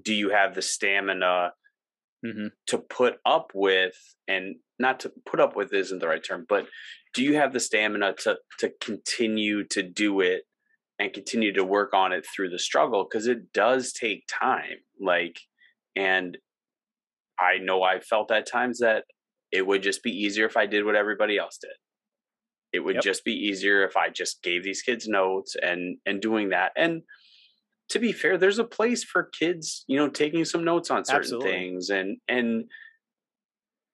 do 0.03 0.13
you 0.13 0.29
have 0.29 0.53
the 0.53 0.61
stamina 0.61 1.51
mm-hmm. 2.25 2.47
to 2.67 2.77
put 2.77 3.15
up 3.25 3.51
with 3.53 3.95
and 4.27 4.55
not 4.79 4.99
to 4.99 5.11
put 5.25 5.39
up 5.39 5.55
with 5.55 5.73
isn't 5.73 5.99
the 5.99 6.07
right 6.07 6.23
term 6.23 6.45
but 6.47 6.65
do 7.13 7.23
you 7.23 7.35
have 7.35 7.53
the 7.53 7.59
stamina 7.59 8.13
to 8.13 8.37
to 8.59 8.71
continue 8.81 9.63
to 9.63 9.83
do 9.83 10.21
it 10.21 10.43
and 10.99 11.13
continue 11.13 11.51
to 11.51 11.63
work 11.63 11.93
on 11.93 12.11
it 12.11 12.25
through 12.25 12.49
the 12.49 12.59
struggle 12.59 13.07
because 13.09 13.27
it 13.27 13.51
does 13.53 13.91
take 13.91 14.23
time 14.27 14.77
like 14.99 15.39
and 15.95 16.37
i 17.39 17.57
know 17.57 17.83
i 17.83 17.99
felt 17.99 18.31
at 18.31 18.49
times 18.49 18.79
that 18.79 19.05
it 19.51 19.65
would 19.65 19.83
just 19.83 20.03
be 20.03 20.11
easier 20.11 20.45
if 20.45 20.57
i 20.57 20.65
did 20.65 20.85
what 20.85 20.95
everybody 20.95 21.37
else 21.37 21.57
did 21.59 21.71
it 22.73 22.79
would 22.79 22.95
yep. 22.95 23.03
just 23.03 23.25
be 23.25 23.33
easier 23.33 23.83
if 23.83 23.97
i 23.97 24.09
just 24.09 24.41
gave 24.43 24.63
these 24.63 24.81
kids 24.81 25.07
notes 25.07 25.55
and 25.61 25.97
and 26.05 26.21
doing 26.21 26.49
that 26.49 26.71
and 26.77 27.01
to 27.91 27.99
be 27.99 28.11
fair 28.11 28.37
there's 28.37 28.59
a 28.59 28.63
place 28.63 29.03
for 29.03 29.29
kids 29.37 29.83
you 29.87 29.97
know 29.97 30.09
taking 30.09 30.45
some 30.45 30.63
notes 30.63 30.89
on 30.89 31.05
certain 31.05 31.21
Absolutely. 31.21 31.51
things 31.51 31.89
and 31.89 32.17
and 32.27 32.65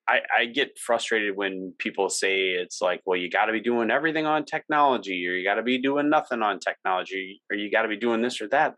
I, 0.10 0.20
I 0.40 0.46
get 0.46 0.80
frustrated 0.80 1.36
when 1.36 1.74
people 1.80 2.10
say 2.10 2.52
it's 2.52 2.82
like, 2.82 3.02
well, 3.06 3.20
you 3.20 3.30
got 3.30 3.46
to 3.46 3.52
be 3.52 3.60
doing 3.60 3.92
everything 3.92 4.26
on 4.26 4.46
technology, 4.46 5.28
or 5.28 5.34
you 5.34 5.44
got 5.44 5.56
to 5.56 5.64
be 5.64 5.82
doing 5.82 6.10
nothing 6.10 6.42
on 6.42 6.60
technology, 6.60 7.42
or 7.52 7.58
you 7.58 7.70
got 7.70 7.82
to 7.82 7.90
be 7.90 7.98
doing 7.98 8.22
this 8.22 8.42
or 8.42 8.48
that. 8.50 8.76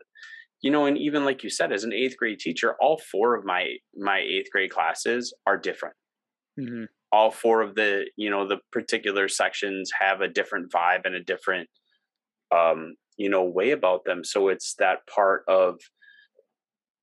You 0.60 0.70
know, 0.70 0.86
and 0.86 0.98
even 0.98 1.24
like 1.24 1.44
you 1.44 1.50
said, 1.50 1.72
as 1.72 1.84
an 1.84 1.92
eighth 1.92 2.16
grade 2.16 2.40
teacher, 2.40 2.74
all 2.80 3.00
four 3.10 3.36
of 3.36 3.44
my 3.44 3.76
my 3.96 4.18
eighth 4.18 4.50
grade 4.50 4.70
classes 4.70 5.32
are 5.46 5.56
different. 5.56 5.94
Mm-hmm. 6.58 6.84
All 7.12 7.30
four 7.30 7.62
of 7.62 7.76
the 7.76 8.06
you 8.16 8.28
know 8.28 8.48
the 8.48 8.58
particular 8.72 9.28
sections 9.28 9.90
have 10.00 10.20
a 10.20 10.28
different 10.28 10.72
vibe 10.72 11.02
and 11.04 11.14
a 11.14 11.22
different 11.22 11.68
um, 12.54 12.96
you 13.20 13.28
know 13.28 13.44
way 13.44 13.72
about 13.72 14.06
them. 14.06 14.24
So 14.24 14.48
it's 14.48 14.74
that 14.78 15.06
part 15.14 15.42
of 15.46 15.78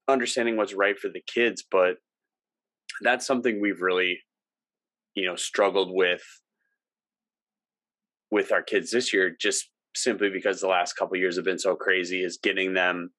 understanding 0.08 0.58
what's 0.58 0.73
right 0.73 0.97
for 0.97 1.10
the 1.10 1.21
kids, 1.32 1.63
but 1.69 1.97
that's 3.01 3.27
something 3.27 3.62
we've 3.62 3.82
really 3.82 4.19
you 5.13 5.27
know 5.27 5.36
struggled 5.36 5.89
with 5.91 6.23
with 8.32 8.51
our 8.51 8.63
kids 8.63 8.89
this 8.89 9.13
year 9.13 9.36
just 9.39 9.69
simply 9.95 10.30
because 10.30 10.60
the 10.60 10.67
last 10.67 10.93
couple 10.93 11.17
years 11.17 11.36
have 11.36 11.45
been 11.45 11.60
so 11.60 11.75
crazy 11.75 12.23
is 12.23 12.39
getting 12.41 12.73
them 12.73 13.12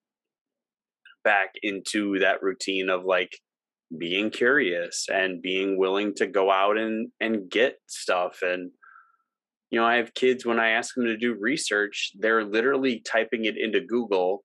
back 1.23 1.51
into 1.63 2.19
that 2.19 2.41
routine 2.43 2.89
of 2.89 3.05
like 3.05 3.31
being 3.97 4.29
curious 4.29 5.05
and 5.11 5.41
being 5.41 5.77
willing 5.77 6.13
to 6.15 6.27
go 6.27 6.51
out 6.51 6.77
and 6.77 7.11
and 7.21 7.49
get 7.49 7.77
stuff 7.87 8.39
and 8.41 8.71
you 9.69 9.79
know 9.79 9.85
i 9.85 9.95
have 9.95 10.13
kids 10.13 10.45
when 10.45 10.59
i 10.59 10.69
ask 10.69 10.95
them 10.95 11.05
to 11.05 11.17
do 11.17 11.35
research 11.39 12.11
they're 12.19 12.43
literally 12.43 13.01
typing 13.05 13.45
it 13.45 13.55
into 13.57 13.79
google 13.79 14.43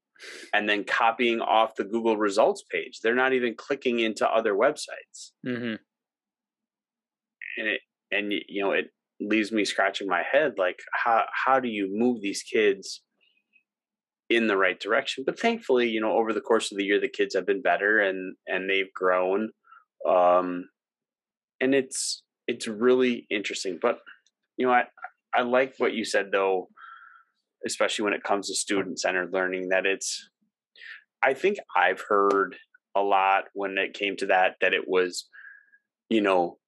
and 0.53 0.69
then 0.69 0.85
copying 0.85 1.41
off 1.41 1.77
the 1.77 1.85
Google 1.85 2.17
results 2.17 2.63
page. 2.71 3.01
They're 3.03 3.15
not 3.15 3.33
even 3.33 3.55
clicking 3.57 4.01
into 4.01 4.29
other 4.29 4.55
websites. 4.55 5.33
Mm-hmm. 5.47 5.75
And 7.57 7.69
it, 7.69 7.81
and 8.11 8.33
you 8.49 8.63
know, 8.63 8.73
it 8.73 8.87
leaves 9.21 9.53
me 9.53 9.65
scratching 9.65 10.09
my 10.09 10.23
head 10.31 10.55
like, 10.59 10.81
how, 10.93 11.25
how 11.33 11.61
do 11.61 11.69
you 11.69 11.89
move 11.91 12.21
these 12.21 12.43
kids 12.43 13.03
in 14.29 14.47
the 14.47 14.57
right 14.57 14.79
direction? 14.79 15.25
But 15.27 15.39
thankfully, 15.39 15.89
you 15.89 16.01
know, 16.01 16.13
over 16.13 16.33
the 16.33 16.41
course 16.41 16.73
of 16.73 16.79
the 16.79 16.85
year, 16.85 17.01
the 17.01 17.09
kids 17.09 17.35
have 17.35 17.47
been 17.47 17.63
better 17.63 18.01
and, 18.01 18.35
and 18.47 18.69
they've 18.69 18.93
grown. 18.95 19.51
Um, 20.09 20.69
and 21.61 21.75
it's, 21.75 22.23
it's 22.47 22.67
really 22.67 23.27
interesting, 23.31 23.79
but 23.81 23.99
you 24.57 24.67
know, 24.67 24.73
I, 24.73 24.85
I 25.37 25.43
like 25.43 25.75
what 25.79 25.95
you 25.95 26.05
said 26.05 26.27
though 26.33 26.69
especially 27.67 28.05
when 28.05 28.15
it 28.15 28.23
comes 28.23 28.49
to 28.49 28.55
student 28.55 29.01
centered 29.01 29.33
learning, 29.33 29.71
that 29.71 29.87
it's, 29.87 30.29
I 31.23 31.35
think 31.35 31.59
I've 31.77 32.03
heard 32.09 32.57
a 32.95 33.01
lot 33.01 33.45
when 33.55 33.79
it 33.79 33.95
came 33.95 34.17
to 34.17 34.27
that, 34.27 34.57
that 34.61 34.75
it 34.75 34.87
was, 34.87 35.29
you 36.11 36.21
know, 36.21 36.59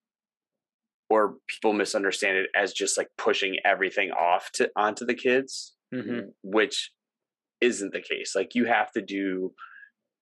or 1.08 1.36
people 1.48 1.72
misunderstand 1.72 2.36
it 2.38 2.48
as 2.56 2.72
just 2.72 2.98
like 2.98 3.08
pushing 3.16 3.56
everything 3.64 4.10
off 4.10 4.50
to 4.54 4.70
onto 4.76 5.04
the 5.04 5.14
kids, 5.14 5.74
mm-hmm. 5.94 6.28
which 6.42 6.90
isn't 7.60 7.92
the 7.92 8.00
case. 8.00 8.32
Like 8.34 8.54
you 8.54 8.64
have 8.64 8.90
to 8.92 9.02
do 9.02 9.52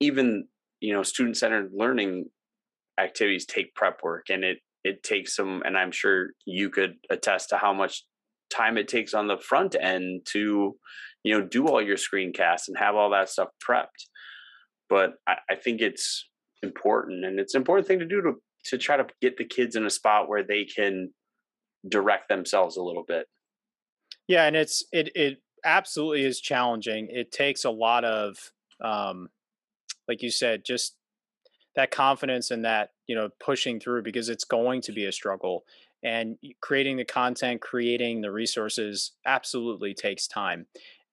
even, 0.00 0.46
you 0.80 0.92
know, 0.92 1.02
student 1.02 1.36
centered 1.36 1.70
learning 1.74 2.26
activities 3.00 3.46
take 3.46 3.74
prep 3.74 4.02
work 4.02 4.26
and 4.28 4.44
it 4.44 4.58
it 4.84 5.02
takes 5.02 5.34
some 5.34 5.62
and 5.64 5.76
I'm 5.76 5.90
sure 5.90 6.28
you 6.44 6.68
could 6.68 6.94
attest 7.10 7.48
to 7.48 7.56
how 7.56 7.72
much 7.72 8.04
time 8.54 8.76
it 8.78 8.88
takes 8.88 9.14
on 9.14 9.28
the 9.28 9.38
front 9.38 9.76
end 9.80 10.26
to 10.32 10.76
you 11.22 11.38
know 11.38 11.46
do 11.46 11.66
all 11.66 11.82
your 11.82 11.96
screencasts 11.96 12.68
and 12.68 12.78
have 12.78 12.94
all 12.94 13.10
that 13.10 13.28
stuff 13.28 13.48
prepped. 13.66 14.08
But 14.88 15.14
I, 15.26 15.36
I 15.50 15.54
think 15.56 15.80
it's 15.80 16.28
important 16.62 17.24
and 17.24 17.38
it's 17.38 17.54
an 17.54 17.60
important 17.60 17.86
thing 17.86 17.98
to 17.98 18.06
do 18.06 18.22
to 18.22 18.34
to 18.66 18.78
try 18.78 18.96
to 18.96 19.06
get 19.20 19.36
the 19.36 19.44
kids 19.44 19.76
in 19.76 19.84
a 19.84 19.90
spot 19.90 20.28
where 20.28 20.42
they 20.42 20.64
can 20.64 21.10
direct 21.88 22.28
themselves 22.28 22.76
a 22.76 22.82
little 22.82 23.04
bit. 23.06 23.26
Yeah 24.28 24.44
and 24.44 24.56
it's 24.56 24.84
it 24.92 25.10
it 25.14 25.38
absolutely 25.64 26.24
is 26.24 26.40
challenging. 26.40 27.08
It 27.10 27.32
takes 27.32 27.64
a 27.64 27.70
lot 27.70 28.04
of 28.04 28.36
um 28.82 29.28
like 30.08 30.22
you 30.22 30.30
said 30.30 30.62
just 30.64 30.96
that 31.76 31.90
confidence 31.90 32.50
and 32.50 32.64
that 32.64 32.90
you 33.06 33.14
know 33.14 33.30
pushing 33.44 33.80
through 33.80 34.02
because 34.02 34.28
it's 34.28 34.44
going 34.44 34.80
to 34.82 34.92
be 34.92 35.06
a 35.06 35.12
struggle 35.12 35.64
and 36.04 36.36
creating 36.60 36.96
the 36.96 37.04
content 37.04 37.60
creating 37.60 38.20
the 38.20 38.30
resources 38.30 39.12
absolutely 39.26 39.94
takes 39.94 40.28
time. 40.28 40.66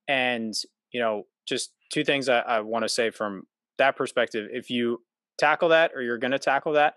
And 0.08 0.54
you 0.92 1.00
know 1.00 1.24
just 1.48 1.72
two 1.92 2.04
things 2.04 2.30
i, 2.30 2.40
I 2.40 2.60
want 2.62 2.84
to 2.84 2.90
say 2.90 3.10
from 3.10 3.44
that 3.78 3.96
perspective 3.96 4.48
if 4.52 4.70
you 4.70 5.02
tackle 5.40 5.70
that 5.70 5.92
or 5.96 6.02
you're 6.02 6.18
going 6.18 6.32
to 6.32 6.40
tackle 6.40 6.74
that 6.74 6.96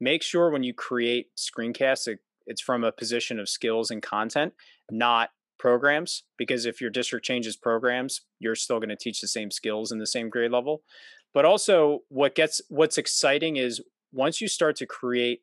make 0.00 0.22
sure 0.22 0.50
when 0.50 0.62
you 0.62 0.74
create 0.74 1.28
screencasts 1.36 2.06
it, 2.08 2.18
it's 2.46 2.60
from 2.60 2.84
a 2.84 2.92
position 2.92 3.40
of 3.40 3.48
skills 3.48 3.90
and 3.90 4.02
content 4.02 4.52
not 4.90 5.30
programs 5.58 6.24
because 6.36 6.66
if 6.66 6.80
your 6.80 6.90
district 6.90 7.24
changes 7.24 7.56
programs 7.56 8.22
you're 8.38 8.54
still 8.54 8.78
going 8.78 8.90
to 8.90 8.96
teach 8.96 9.20
the 9.20 9.28
same 9.28 9.50
skills 9.50 9.90
in 9.90 9.98
the 9.98 10.06
same 10.06 10.28
grade 10.28 10.50
level. 10.50 10.82
But 11.32 11.44
also 11.44 12.00
what 12.08 12.34
gets 12.34 12.60
what's 12.68 12.98
exciting 12.98 13.56
is 13.56 13.80
once 14.12 14.40
you 14.40 14.48
start 14.48 14.76
to 14.76 14.86
create 14.86 15.40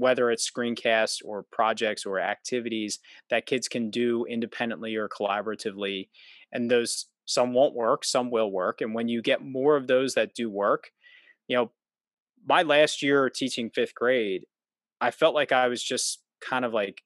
whether 0.00 0.30
it's 0.30 0.50
screencasts 0.50 1.18
or 1.24 1.44
projects 1.52 2.04
or 2.04 2.18
activities 2.18 2.98
that 3.28 3.46
kids 3.46 3.68
can 3.68 3.90
do 3.90 4.24
independently 4.24 4.96
or 4.96 5.08
collaboratively. 5.08 6.08
And 6.52 6.70
those 6.70 7.06
some 7.26 7.52
won't 7.52 7.74
work, 7.74 8.04
some 8.04 8.30
will 8.30 8.50
work. 8.50 8.80
And 8.80 8.94
when 8.94 9.08
you 9.08 9.22
get 9.22 9.44
more 9.44 9.76
of 9.76 9.86
those 9.86 10.14
that 10.14 10.34
do 10.34 10.50
work, 10.50 10.90
you 11.46 11.56
know, 11.56 11.70
my 12.46 12.62
last 12.62 13.02
year 13.02 13.30
teaching 13.30 13.70
fifth 13.70 13.94
grade, 13.94 14.46
I 15.00 15.10
felt 15.10 15.34
like 15.34 15.52
I 15.52 15.68
was 15.68 15.82
just 15.82 16.22
kind 16.40 16.64
of 16.64 16.72
like 16.72 17.02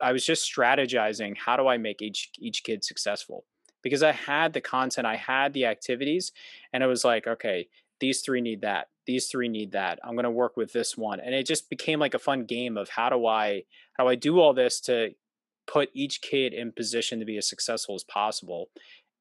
I 0.00 0.12
was 0.12 0.24
just 0.24 0.50
strategizing 0.50 1.36
how 1.36 1.56
do 1.56 1.66
I 1.66 1.76
make 1.76 2.00
each 2.00 2.30
each 2.38 2.62
kid 2.62 2.84
successful 2.84 3.44
because 3.82 4.02
I 4.02 4.12
had 4.12 4.52
the 4.52 4.60
content, 4.60 5.06
I 5.06 5.16
had 5.16 5.52
the 5.52 5.66
activities, 5.66 6.32
and 6.72 6.82
it 6.82 6.86
was 6.86 7.04
like, 7.04 7.26
okay, 7.26 7.68
these 8.00 8.22
three 8.22 8.40
need 8.40 8.62
that, 8.62 8.88
these 9.06 9.26
three 9.26 9.48
need 9.48 9.72
that. 9.72 9.98
I'm 10.04 10.14
going 10.14 10.24
to 10.24 10.30
work 10.30 10.56
with 10.56 10.72
this 10.72 10.96
one, 10.96 11.20
and 11.20 11.34
it 11.34 11.46
just 11.46 11.70
became 11.70 11.98
like 11.98 12.14
a 12.14 12.18
fun 12.18 12.44
game 12.44 12.76
of 12.76 12.88
how 12.88 13.08
do 13.08 13.26
I 13.26 13.62
how 13.96 14.04
do 14.04 14.10
I 14.10 14.14
do 14.14 14.40
all 14.40 14.54
this 14.54 14.80
to 14.82 15.10
put 15.66 15.90
each 15.92 16.22
kid 16.22 16.54
in 16.54 16.72
position 16.72 17.18
to 17.18 17.26
be 17.26 17.36
as 17.36 17.48
successful 17.48 17.94
as 17.94 18.04
possible. 18.04 18.70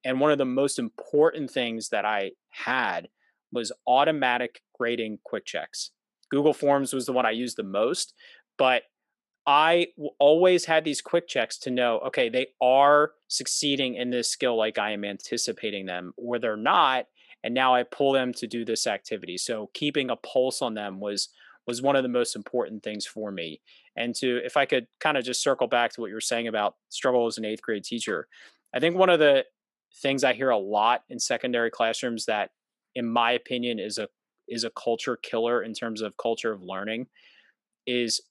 And 0.06 0.20
one 0.20 0.32
of 0.32 0.38
the 0.38 0.46
most 0.46 0.80
important 0.80 1.52
things 1.52 1.90
that 1.90 2.06
I 2.06 2.32
had 2.50 3.10
was 3.52 3.72
automatic 3.86 4.62
grading 4.78 5.20
quick 5.24 5.46
checks. 5.46 5.92
Google 6.30 6.54
Forms 6.54 6.94
was 6.94 7.06
the 7.06 7.14
one 7.14 7.26
I 7.26 7.32
used 7.32 7.58
the 7.58 7.64
most, 7.64 8.14
but 8.58 8.84
I 9.46 9.88
always 10.20 10.66
had 10.66 10.84
these 10.84 11.02
quick 11.02 11.28
checks 11.28 11.58
to 11.60 11.72
know, 11.72 12.00
okay, 12.00 12.28
they 12.30 12.48
are 12.62 13.12
succeeding 13.30 13.96
in 13.96 14.10
this 14.10 14.30
skill 14.30 14.58
like 14.58 14.78
I 14.78 14.92
am 14.92 15.06
anticipating 15.06 15.86
them, 15.86 16.14
or 16.18 16.38
they're 16.38 16.58
not, 16.58 17.06
and 17.44 17.54
now 17.54 17.76
I 17.76 17.84
pull 17.84 18.12
them 18.12 18.34
to 18.34 18.48
do 18.48 18.66
this 18.66 18.88
activity. 18.88 19.38
So 19.38 19.70
keeping 19.74 20.10
a 20.10 20.16
pulse 20.16 20.62
on 20.62 20.74
them 20.74 21.00
was 21.00 21.30
was 21.68 21.82
one 21.82 21.98
of 21.98 22.04
the 22.04 22.10
most 22.10 22.36
important 22.36 22.82
things 22.82 23.06
for 23.06 23.30
me. 23.30 23.60
And 23.98 24.16
to 24.16 24.38
if 24.44 24.56
I 24.56 24.66
could 24.66 24.88
kind 25.00 25.18
of 25.18 25.26
just 25.26 25.44
circle 25.44 25.68
back 25.68 25.92
to 25.94 26.02
what 26.02 26.08
you 26.08 26.14
were 26.14 26.22
saying 26.22 26.48
about 26.48 26.76
struggle 26.90 27.28
as 27.28 27.38
an 27.38 27.46
eighth 27.46 27.62
grade 27.62 27.84
teacher, 27.84 28.28
I 28.74 28.80
think 28.80 28.96
one 28.96 29.10
of 29.10 29.20
the 29.20 29.46
things 30.02 30.24
I 30.24 30.34
hear 30.34 30.50
a 30.50 30.58
lot 30.58 31.02
in 31.10 31.20
secondary 31.20 31.70
classrooms 31.70 32.26
that, 32.26 32.52
in 32.96 33.08
my 33.08 33.32
opinion, 33.32 33.80
is 33.80 33.98
a 33.98 34.08
is 34.48 34.64
a 34.64 34.70
culture 34.72 35.18
killer 35.18 35.62
in 35.62 35.74
terms 35.74 36.02
of 36.02 36.16
culture 36.18 36.52
of 36.52 36.64
learning 36.64 37.08
is 37.86 38.22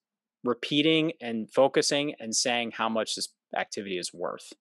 repeating 0.44 1.12
and 1.20 1.50
focusing 1.50 2.14
and 2.20 2.34
saying 2.34 2.70
how 2.70 2.88
much 2.88 3.14
this 3.14 3.28
activity 3.56 3.98
is 3.98 4.14
worth. 4.14 4.52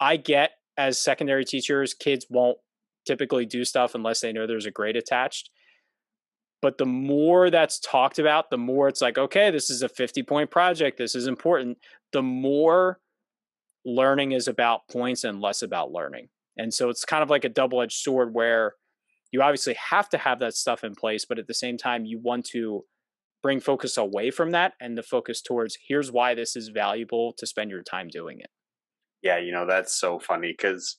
I 0.00 0.16
get 0.16 0.52
as 0.76 1.00
secondary 1.00 1.44
teachers, 1.44 1.94
kids 1.94 2.26
won't 2.28 2.58
typically 3.06 3.46
do 3.46 3.64
stuff 3.64 3.94
unless 3.94 4.20
they 4.20 4.32
know 4.32 4.46
there's 4.46 4.66
a 4.66 4.70
grade 4.70 4.96
attached. 4.96 5.50
But 6.62 6.78
the 6.78 6.86
more 6.86 7.50
that's 7.50 7.78
talked 7.78 8.18
about, 8.18 8.50
the 8.50 8.58
more 8.58 8.88
it's 8.88 9.02
like, 9.02 9.18
okay, 9.18 9.50
this 9.50 9.70
is 9.70 9.82
a 9.82 9.88
50 9.88 10.22
point 10.22 10.50
project. 10.50 10.98
This 10.98 11.14
is 11.14 11.26
important. 11.26 11.78
The 12.12 12.22
more 12.22 12.98
learning 13.84 14.32
is 14.32 14.48
about 14.48 14.88
points 14.90 15.24
and 15.24 15.40
less 15.40 15.62
about 15.62 15.92
learning. 15.92 16.28
And 16.56 16.72
so 16.72 16.88
it's 16.88 17.04
kind 17.04 17.22
of 17.22 17.30
like 17.30 17.44
a 17.44 17.48
double 17.48 17.82
edged 17.82 17.98
sword 17.98 18.34
where 18.34 18.74
you 19.30 19.42
obviously 19.42 19.74
have 19.74 20.08
to 20.10 20.18
have 20.18 20.38
that 20.40 20.54
stuff 20.54 20.82
in 20.82 20.94
place, 20.94 21.24
but 21.24 21.38
at 21.38 21.46
the 21.46 21.54
same 21.54 21.76
time, 21.76 22.04
you 22.04 22.18
want 22.18 22.46
to 22.46 22.84
bring 23.42 23.60
focus 23.60 23.96
away 23.96 24.30
from 24.30 24.50
that 24.52 24.72
and 24.80 24.96
the 24.96 25.02
focus 25.02 25.42
towards 25.42 25.78
here's 25.88 26.10
why 26.10 26.34
this 26.34 26.56
is 26.56 26.68
valuable 26.68 27.32
to 27.38 27.46
spend 27.46 27.70
your 27.70 27.82
time 27.82 28.08
doing 28.08 28.40
it. 28.40 28.48
Yeah, 29.22 29.38
you 29.38 29.52
know, 29.52 29.66
that's 29.66 29.94
so 29.94 30.18
funny 30.18 30.52
because 30.52 30.96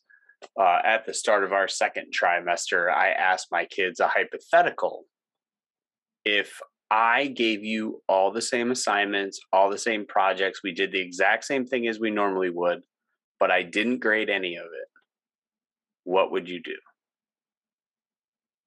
uh, 0.59 0.79
at 0.83 1.05
the 1.05 1.13
start 1.13 1.43
of 1.43 1.53
our 1.53 1.67
second 1.67 2.13
trimester, 2.13 2.91
I 2.91 3.09
asked 3.09 3.47
my 3.51 3.65
kids 3.65 3.99
a 3.99 4.07
hypothetical. 4.07 5.05
If 6.25 6.59
I 6.91 7.27
gave 7.27 7.63
you 7.63 8.01
all 8.07 8.31
the 8.31 8.41
same 8.41 8.71
assignments, 8.71 9.39
all 9.51 9.69
the 9.69 9.77
same 9.77 10.05
projects, 10.05 10.61
we 10.63 10.73
did 10.73 10.91
the 10.91 11.01
exact 11.01 11.45
same 11.45 11.65
thing 11.65 11.87
as 11.87 11.99
we 11.99 12.11
normally 12.11 12.49
would, 12.49 12.81
but 13.39 13.51
I 13.51 13.63
didn't 13.63 13.99
grade 13.99 14.29
any 14.29 14.55
of 14.55 14.65
it, 14.65 14.87
what 16.03 16.31
would 16.31 16.47
you 16.47 16.61
do? 16.61 16.75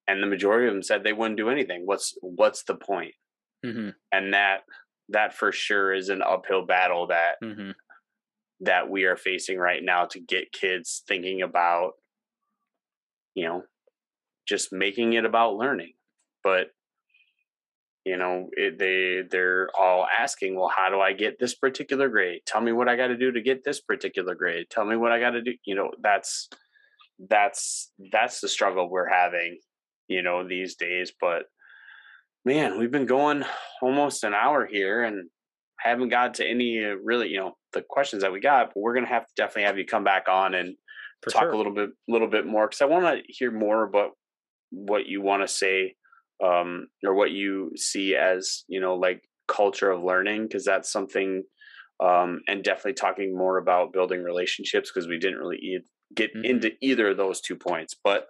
And 0.07 0.21
the 0.21 0.27
majority 0.27 0.67
of 0.67 0.73
them 0.73 0.83
said 0.83 1.03
they 1.03 1.13
wouldn't 1.13 1.37
do 1.37 1.49
anything. 1.49 1.83
What's 1.85 2.13
what's 2.21 2.63
the 2.63 2.75
point? 2.75 3.13
mm-hmm. 3.65 3.89
and 4.11 4.33
that 4.33 4.61
that 5.09 5.33
for 5.33 5.51
sure 5.51 5.93
is 5.93 6.09
an 6.09 6.21
uphill 6.21 6.65
battle 6.65 7.07
that 7.07 7.35
mm-hmm. 7.43 7.71
That 8.61 8.89
we 8.89 9.05
are 9.05 9.17
facing 9.17 9.57
right 9.57 9.83
now 9.83 10.05
to 10.05 10.19
get 10.19 10.51
kids 10.51 11.03
thinking 11.07 11.41
about 11.41 11.93
you 13.35 13.45
know 13.45 13.63
just 14.47 14.73
making 14.73 15.13
it 15.13 15.25
about 15.25 15.55
learning. 15.55 15.93
But 16.43 16.67
you 18.05 18.17
know 18.17 18.49
it, 18.53 18.79
they 18.79 19.21
they're 19.29 19.69
all 19.79 20.07
asking 20.07 20.55
well 20.55 20.71
how 20.75 20.89
do 20.89 20.99
i 20.99 21.13
get 21.13 21.39
this 21.39 21.55
particular 21.55 22.09
grade? 22.09 22.41
Tell 22.45 22.61
me 22.61 22.71
what 22.71 22.89
i 22.89 22.95
got 22.95 23.07
to 23.07 23.17
do 23.17 23.31
to 23.31 23.41
get 23.41 23.63
this 23.63 23.79
particular 23.79 24.35
grade. 24.35 24.67
Tell 24.69 24.85
me 24.85 24.95
what 24.95 25.11
i 25.11 25.19
got 25.19 25.31
to 25.31 25.41
do 25.41 25.53
you 25.65 25.75
know 25.75 25.91
that's 26.01 26.49
that's 27.29 27.91
that's 28.11 28.41
the 28.41 28.47
struggle 28.47 28.89
we're 28.89 29.09
having 29.09 29.59
you 30.07 30.21
know 30.21 30.47
these 30.47 30.75
days. 30.75 31.11
But 31.19 31.43
man, 32.43 32.79
we've 32.79 32.91
been 32.91 33.05
going 33.05 33.43
almost 33.81 34.23
an 34.23 34.33
hour 34.33 34.65
here 34.65 35.03
and 35.03 35.29
haven't 35.81 36.09
got 36.09 36.35
to 36.35 36.47
any 36.47 36.83
uh, 36.83 36.95
really, 37.03 37.29
you 37.29 37.39
know, 37.39 37.53
the 37.73 37.83
questions 37.87 38.23
that 38.23 38.31
we 38.31 38.39
got. 38.39 38.67
But 38.73 38.81
we're 38.81 38.93
gonna 38.93 39.07
have 39.07 39.25
to 39.25 39.33
definitely 39.35 39.63
have 39.63 39.77
you 39.77 39.85
come 39.85 40.03
back 40.03 40.27
on 40.29 40.53
and 40.53 40.75
For 41.21 41.31
talk 41.31 41.43
sure. 41.43 41.51
a 41.51 41.57
little 41.57 41.73
bit, 41.73 41.89
little 42.07 42.29
bit 42.29 42.45
more 42.45 42.67
because 42.67 42.81
I 42.81 42.85
want 42.85 43.05
to 43.05 43.21
hear 43.27 43.51
more 43.51 43.83
about 43.83 44.11
what 44.71 45.05
you 45.05 45.21
want 45.21 45.43
to 45.43 45.47
say 45.47 45.95
um, 46.43 46.87
or 47.05 47.13
what 47.13 47.31
you 47.31 47.71
see 47.75 48.15
as, 48.15 48.63
you 48.67 48.79
know, 48.79 48.95
like 48.95 49.21
culture 49.47 49.91
of 49.91 50.03
learning 50.03 50.43
because 50.43 50.65
that's 50.65 50.91
something. 50.91 51.43
Um, 52.03 52.41
and 52.47 52.63
definitely 52.63 52.93
talking 52.93 53.37
more 53.37 53.59
about 53.59 53.93
building 53.93 54.23
relationships 54.23 54.89
because 54.91 55.07
we 55.07 55.19
didn't 55.19 55.37
really 55.37 55.57
e- 55.57 55.85
get 56.15 56.33
mm-hmm. 56.33 56.45
into 56.45 56.71
either 56.81 57.09
of 57.09 57.17
those 57.17 57.41
two 57.41 57.55
points, 57.55 57.95
but 58.03 58.25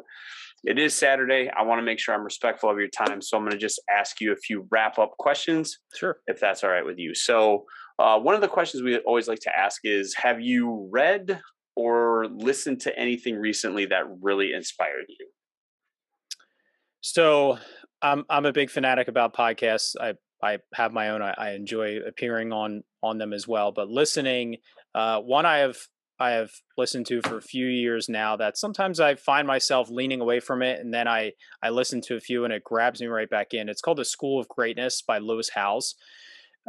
it 0.64 0.78
is 0.78 0.94
Saturday. 0.94 1.50
I 1.56 1.64
want 1.64 1.80
to 1.80 1.84
make 1.84 2.00
sure 2.00 2.14
I'm 2.14 2.24
respectful 2.24 2.70
of 2.70 2.78
your 2.78 2.88
time. 2.88 3.22
So 3.22 3.36
I'm 3.36 3.44
going 3.44 3.52
to 3.52 3.58
just 3.58 3.82
ask 3.90 4.22
you 4.22 4.32
a 4.32 4.36
few 4.36 4.68
wrap 4.70 5.00
up 5.00 5.12
questions. 5.18 5.80
Sure. 5.96 6.18
If 6.28 6.40
that's 6.40 6.64
all 6.64 6.70
right 6.70 6.86
with 6.86 7.00
you. 7.00 7.16
So, 7.16 7.66
uh, 8.00 8.20
one 8.20 8.36
of 8.36 8.42
the 8.42 8.48
questions 8.48 8.82
we 8.82 8.98
always 9.00 9.28
like 9.28 9.40
to 9.40 9.58
ask 9.58 9.82
is 9.84 10.16
Have 10.16 10.42
you 10.42 10.90
read 10.92 11.42
or 11.76 12.28
listened 12.28 12.82
to 12.82 12.98
anything 12.98 13.36
recently 13.36 13.86
that 13.88 14.04
really 14.22 14.54
inspired 14.54 15.06
you? 15.08 15.28
So, 17.02 17.58
I'm, 18.04 18.24
I'm 18.30 18.46
a 18.46 18.54
big 18.54 18.70
fanatic 18.70 19.08
about 19.08 19.36
podcasts. 19.36 19.96
I, 20.00 20.14
I 20.44 20.60
have 20.74 20.92
my 20.92 21.10
own. 21.10 21.22
I, 21.22 21.34
I 21.38 21.52
enjoy 21.52 22.00
appearing 22.00 22.52
on 22.52 22.84
on 23.04 23.18
them 23.18 23.34
as 23.34 23.48
well. 23.48 23.72
But 23.72 23.90
listening, 23.90 24.58
uh, 24.94 25.20
one 25.20 25.46
I 25.46 25.60
have 25.60 25.78
I 26.22 26.32
have 26.32 26.52
listened 26.78 27.08
to 27.08 27.22
for 27.24 27.38
a 27.38 27.42
few 27.42 27.66
years 27.66 28.08
now 28.08 28.36
that 28.36 28.56
sometimes 28.56 29.00
I 29.00 29.16
find 29.16 29.48
myself 29.48 29.90
leaning 29.90 30.22
away 30.22 30.40
from 30.40 30.62
it 30.62 30.80
and 30.80 30.94
then 30.94 31.08
I 31.08 31.32
I 31.64 31.72
listen 31.72 32.00
to 32.02 32.16
a 32.16 32.20
few 32.20 32.46
and 32.46 32.54
it 32.54 32.64
grabs 32.64 33.02
me 33.02 33.08
right 33.08 33.30
back 33.30 33.56
in. 33.56 33.70
It's 33.70 33.82
called 33.82 33.98
The 33.98 34.06
School 34.06 34.40
of 34.40 34.48
Greatness 34.48 35.02
by 35.02 35.18
Lewis 35.18 35.50
Howes. 35.50 35.96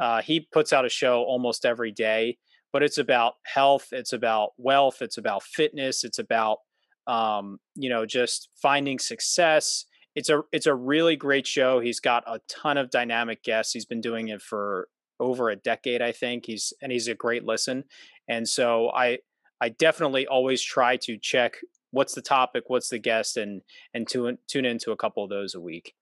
Uh, 0.01 0.23
he 0.23 0.49
puts 0.53 0.73
out 0.73 0.87
a 0.87 0.89
show 0.89 1.23
almost 1.23 1.67
every 1.67 1.93
day, 1.93 2.39
but 2.73 2.83
it's 2.83 2.97
about 2.97 3.35
health, 3.45 3.89
it's 3.93 4.15
about 4.15 4.53
wealth, 4.57 5.03
it's 5.03 5.19
about 5.19 5.43
fitness, 5.43 6.03
it's 6.03 6.19
about 6.19 6.59
um, 7.07 7.59
you 7.75 7.91
know 7.91 8.07
just 8.07 8.49
finding 8.61 8.99
success. 8.99 9.85
It's 10.15 10.31
a 10.31 10.43
it's 10.53 10.67
a 10.67 10.75
really 10.75 11.17
great 11.17 11.47
show. 11.47 11.79
He's 11.79 12.01
got 12.01 12.25
a 12.27 12.41
ton 12.49 12.79
of 12.79 12.91
dynamic 12.91 13.43
guests. 13.43 13.75
He's 13.75 13.87
been 13.87 14.01
doing 14.01 14.29
it 14.29 14.41
for 14.41 14.89
over 15.21 15.51
a 15.51 15.57
decade, 15.57 16.01
I 16.01 16.13
think. 16.13 16.47
He's 16.47 16.73
and 16.81 16.91
he's 16.91 17.09
a 17.09 17.15
great 17.15 17.45
listen. 17.45 17.85
And 18.29 18.49
so 18.49 18.91
I 18.95 19.19
I 19.63 19.69
definitely 19.69 20.27
always 20.27 20.61
try 20.61 20.97
to 20.97 21.17
check 21.17 21.59
what's 21.93 22.15
the 22.15 22.21
topic, 22.21 22.65
what's 22.67 22.89
the 22.89 22.99
guest, 22.99 23.37
and 23.37 23.63
and 23.95 24.09
tune 24.09 24.39
tune 24.49 24.65
into 24.65 24.91
a 24.91 24.97
couple 24.97 25.23
of 25.23 25.31
those 25.31 25.55
a 25.55 25.61
week. 25.61 25.95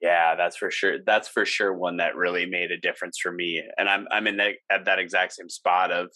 Yeah, 0.00 0.34
that's 0.34 0.56
for 0.56 0.70
sure. 0.70 0.96
That's 1.04 1.28
for 1.28 1.44
sure 1.44 1.74
one 1.74 1.98
that 1.98 2.16
really 2.16 2.46
made 2.46 2.70
a 2.70 2.80
difference 2.80 3.18
for 3.18 3.30
me. 3.30 3.62
And 3.76 3.86
I'm 3.86 4.06
I'm 4.10 4.26
in 4.26 4.38
that 4.38 4.54
at 4.70 4.86
that 4.86 4.98
exact 4.98 5.34
same 5.34 5.50
spot 5.50 5.92
of 5.92 6.08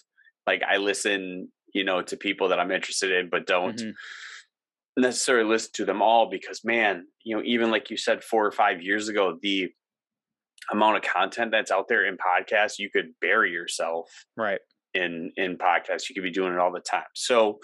like 0.46 0.62
I 0.66 0.78
listen, 0.78 1.52
you 1.74 1.84
know, 1.84 2.00
to 2.00 2.16
people 2.16 2.48
that 2.48 2.58
I'm 2.58 2.72
interested 2.72 3.12
in, 3.12 3.28
but 3.28 3.46
don't 3.46 3.76
mm-hmm. 3.76 5.02
necessarily 5.02 5.50
listen 5.50 5.72
to 5.74 5.84
them 5.84 6.00
all 6.00 6.30
because 6.30 6.62
man, 6.64 7.04
you 7.24 7.36
know, 7.36 7.42
even 7.44 7.70
like 7.70 7.90
you 7.90 7.98
said 7.98 8.24
four 8.24 8.46
or 8.46 8.52
five 8.52 8.80
years 8.80 9.10
ago, 9.10 9.36
the 9.42 9.68
amount 10.72 10.96
of 10.96 11.02
content 11.02 11.50
that's 11.50 11.70
out 11.70 11.88
there 11.88 12.06
in 12.06 12.16
podcasts, 12.16 12.78
you 12.78 12.88
could 12.90 13.10
bury 13.20 13.52
yourself. 13.52 14.08
Right 14.34 14.60
in 14.96 15.32
in 15.36 15.58
podcasts. 15.58 16.08
You 16.08 16.14
could 16.14 16.24
be 16.24 16.30
doing 16.30 16.52
it 16.52 16.58
all 16.58 16.72
the 16.72 16.80
time. 16.80 17.04
So 17.14 17.58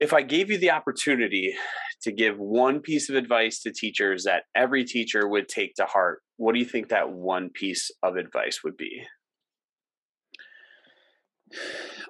if 0.00 0.12
I 0.12 0.22
gave 0.22 0.50
you 0.50 0.58
the 0.58 0.70
opportunity 0.70 1.54
to 2.02 2.12
give 2.12 2.38
one 2.38 2.80
piece 2.80 3.08
of 3.08 3.16
advice 3.16 3.60
to 3.62 3.72
teachers 3.72 4.24
that 4.24 4.44
every 4.54 4.84
teacher 4.84 5.26
would 5.26 5.48
take 5.48 5.74
to 5.74 5.84
heart, 5.84 6.20
what 6.36 6.52
do 6.52 6.60
you 6.60 6.64
think 6.64 6.88
that 6.88 7.10
one 7.10 7.50
piece 7.50 7.90
of 8.02 8.16
advice 8.16 8.60
would 8.62 8.76
be? 8.76 9.02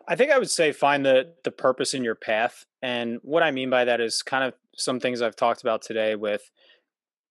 I 0.06 0.16
think 0.16 0.32
I 0.32 0.38
would 0.38 0.50
say 0.50 0.72
find 0.72 1.04
the 1.04 1.34
the 1.44 1.50
purpose 1.50 1.94
in 1.94 2.04
your 2.04 2.14
path. 2.14 2.64
And 2.82 3.18
what 3.22 3.42
I 3.42 3.50
mean 3.50 3.70
by 3.70 3.84
that 3.84 4.00
is 4.00 4.22
kind 4.22 4.44
of 4.44 4.54
some 4.76 5.00
things 5.00 5.22
I've 5.22 5.36
talked 5.36 5.62
about 5.62 5.82
today 5.82 6.14
with 6.14 6.42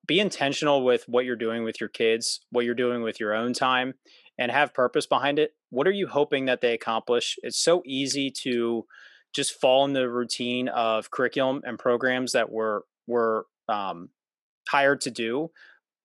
be 0.07 0.19
intentional 0.19 0.85
with 0.85 1.03
what 1.07 1.25
you're 1.25 1.35
doing 1.35 1.63
with 1.63 1.81
your 1.81 1.89
kids, 1.89 2.39
what 2.49 2.65
you're 2.65 2.75
doing 2.75 3.03
with 3.03 3.19
your 3.19 3.35
own 3.35 3.53
time, 3.53 3.93
and 4.39 4.51
have 4.51 4.73
purpose 4.73 5.05
behind 5.05 5.37
it. 5.37 5.51
What 5.69 5.87
are 5.87 5.91
you 5.91 6.07
hoping 6.07 6.45
that 6.45 6.61
they 6.61 6.73
accomplish? 6.73 7.37
It's 7.43 7.59
so 7.59 7.83
easy 7.85 8.31
to 8.43 8.85
just 9.33 9.59
fall 9.59 9.85
in 9.85 9.93
the 9.93 10.09
routine 10.09 10.67
of 10.69 11.11
curriculum 11.11 11.61
and 11.65 11.77
programs 11.77 12.31
that 12.31 12.51
we're 12.51 12.81
we're 13.05 13.43
um, 13.69 14.09
hired 14.69 15.01
to 15.01 15.11
do. 15.11 15.51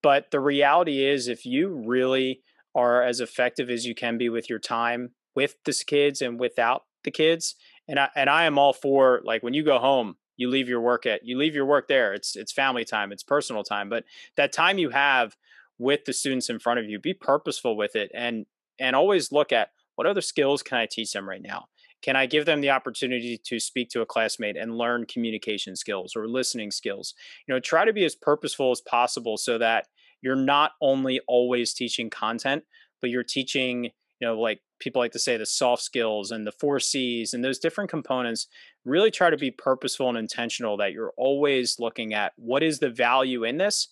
But 0.03 0.31
the 0.31 0.41
reality 0.41 1.05
is, 1.05 1.29
if 1.29 1.47
you 1.47 1.69
really 1.87 2.41
are 2.75 3.03
as 3.03 3.21
effective 3.21 3.71
as 3.71 3.87
you 3.87 3.95
can 3.95 4.19
be 4.19 4.29
with 4.29 4.49
your 4.49 4.59
time 4.59 5.11
with 5.35 5.57
the 5.65 5.83
kids 5.87 6.21
and 6.21 6.39
without 6.39 6.83
the 7.05 7.11
kids, 7.11 7.55
and 7.89 7.99
I 7.99 8.09
and 8.17 8.29
I 8.29 8.45
am 8.45 8.59
all 8.59 8.73
for 8.73 9.21
like 9.25 9.43
when 9.43 9.55
you 9.55 9.65
go 9.65 9.79
home, 9.79 10.17
you 10.37 10.49
leave 10.49 10.69
your 10.69 10.81
work 10.81 11.07
at 11.07 11.25
you 11.25 11.39
leave 11.39 11.55
your 11.55 11.67
work 11.67 11.89
there. 11.89 12.13
It's 12.13 12.37
it's 12.37 12.53
family 12.53 12.85
time, 12.85 13.13
it's 13.13 13.23
personal 13.23 13.63
time, 13.63 13.89
but 13.89 14.05
that 14.37 14.53
time 14.53 14.79
you 14.79 14.91
have 14.91 15.37
with 15.79 16.05
the 16.05 16.13
students 16.13 16.51
in 16.51 16.59
front 16.59 16.81
of 16.81 16.89
you, 16.89 16.99
be 16.99 17.15
purposeful 17.15 17.77
with 17.77 17.97
it, 17.97 18.11
and 18.15 18.47
and 18.83 18.97
always 18.97 19.33
look 19.33 19.53
at 19.53 19.71
what 19.95 20.07
other 20.07 20.21
skills 20.21 20.63
can 20.63 20.79
I 20.79 20.87
teach 20.87 21.13
them 21.13 21.29
right 21.29 21.43
now 21.43 21.67
can 22.03 22.17
I 22.17 22.27
give 22.27 22.45
them 22.45 22.61
the 22.61 22.71
opportunity 22.71 23.39
to 23.45 23.61
speak 23.61 23.89
to 23.91 24.01
a 24.01 24.07
classmate 24.07 24.57
and 24.57 24.77
learn 24.77 25.07
communication 25.07 25.77
skills 25.77 26.15
or 26.17 26.29
listening 26.29 26.73
skills? 26.73 27.15
You 27.47 27.55
know, 27.55 27.61
try 27.61 27.85
to 27.85 27.93
be 27.93 28.05
as 28.05 28.17
purposeful 28.17 28.73
as 28.73 28.81
possible 28.81 29.37
so 29.37 29.57
that 29.59 29.87
you're 30.21 30.37
not 30.37 30.73
only 30.81 31.21
always 31.29 31.73
teaching 31.73 32.11
content, 32.11 32.65
but 33.01 33.11
you're 33.11 33.23
teaching, 33.23 33.85
you 33.85 34.27
know, 34.27 34.39
like 34.39 34.61
people 34.81 35.01
like 35.01 35.13
to 35.13 35.19
say 35.19 35.37
the 35.37 35.47
soft 35.47 35.83
skills 35.83 36.33
and 36.33 36.45
the 36.45 36.53
four 36.53 36.81
C's 36.81 37.35
and 37.35 37.45
those 37.45 37.61
different 37.61 37.89
components. 37.89 38.49
Really 38.85 39.13
try 39.13 39.31
to 39.31 39.37
be 39.37 39.53
purposeful 39.53 40.09
and 40.09 40.19
intentional 40.19 40.77
that 40.79 40.93
you're 40.93 41.13
always 41.17 41.79
looking 41.79 42.15
at 42.15 42.33
what 42.37 42.65
is 42.65 42.81
the 42.81 42.91
value 42.91 43.45
in 43.45 43.59
this? 43.59 43.89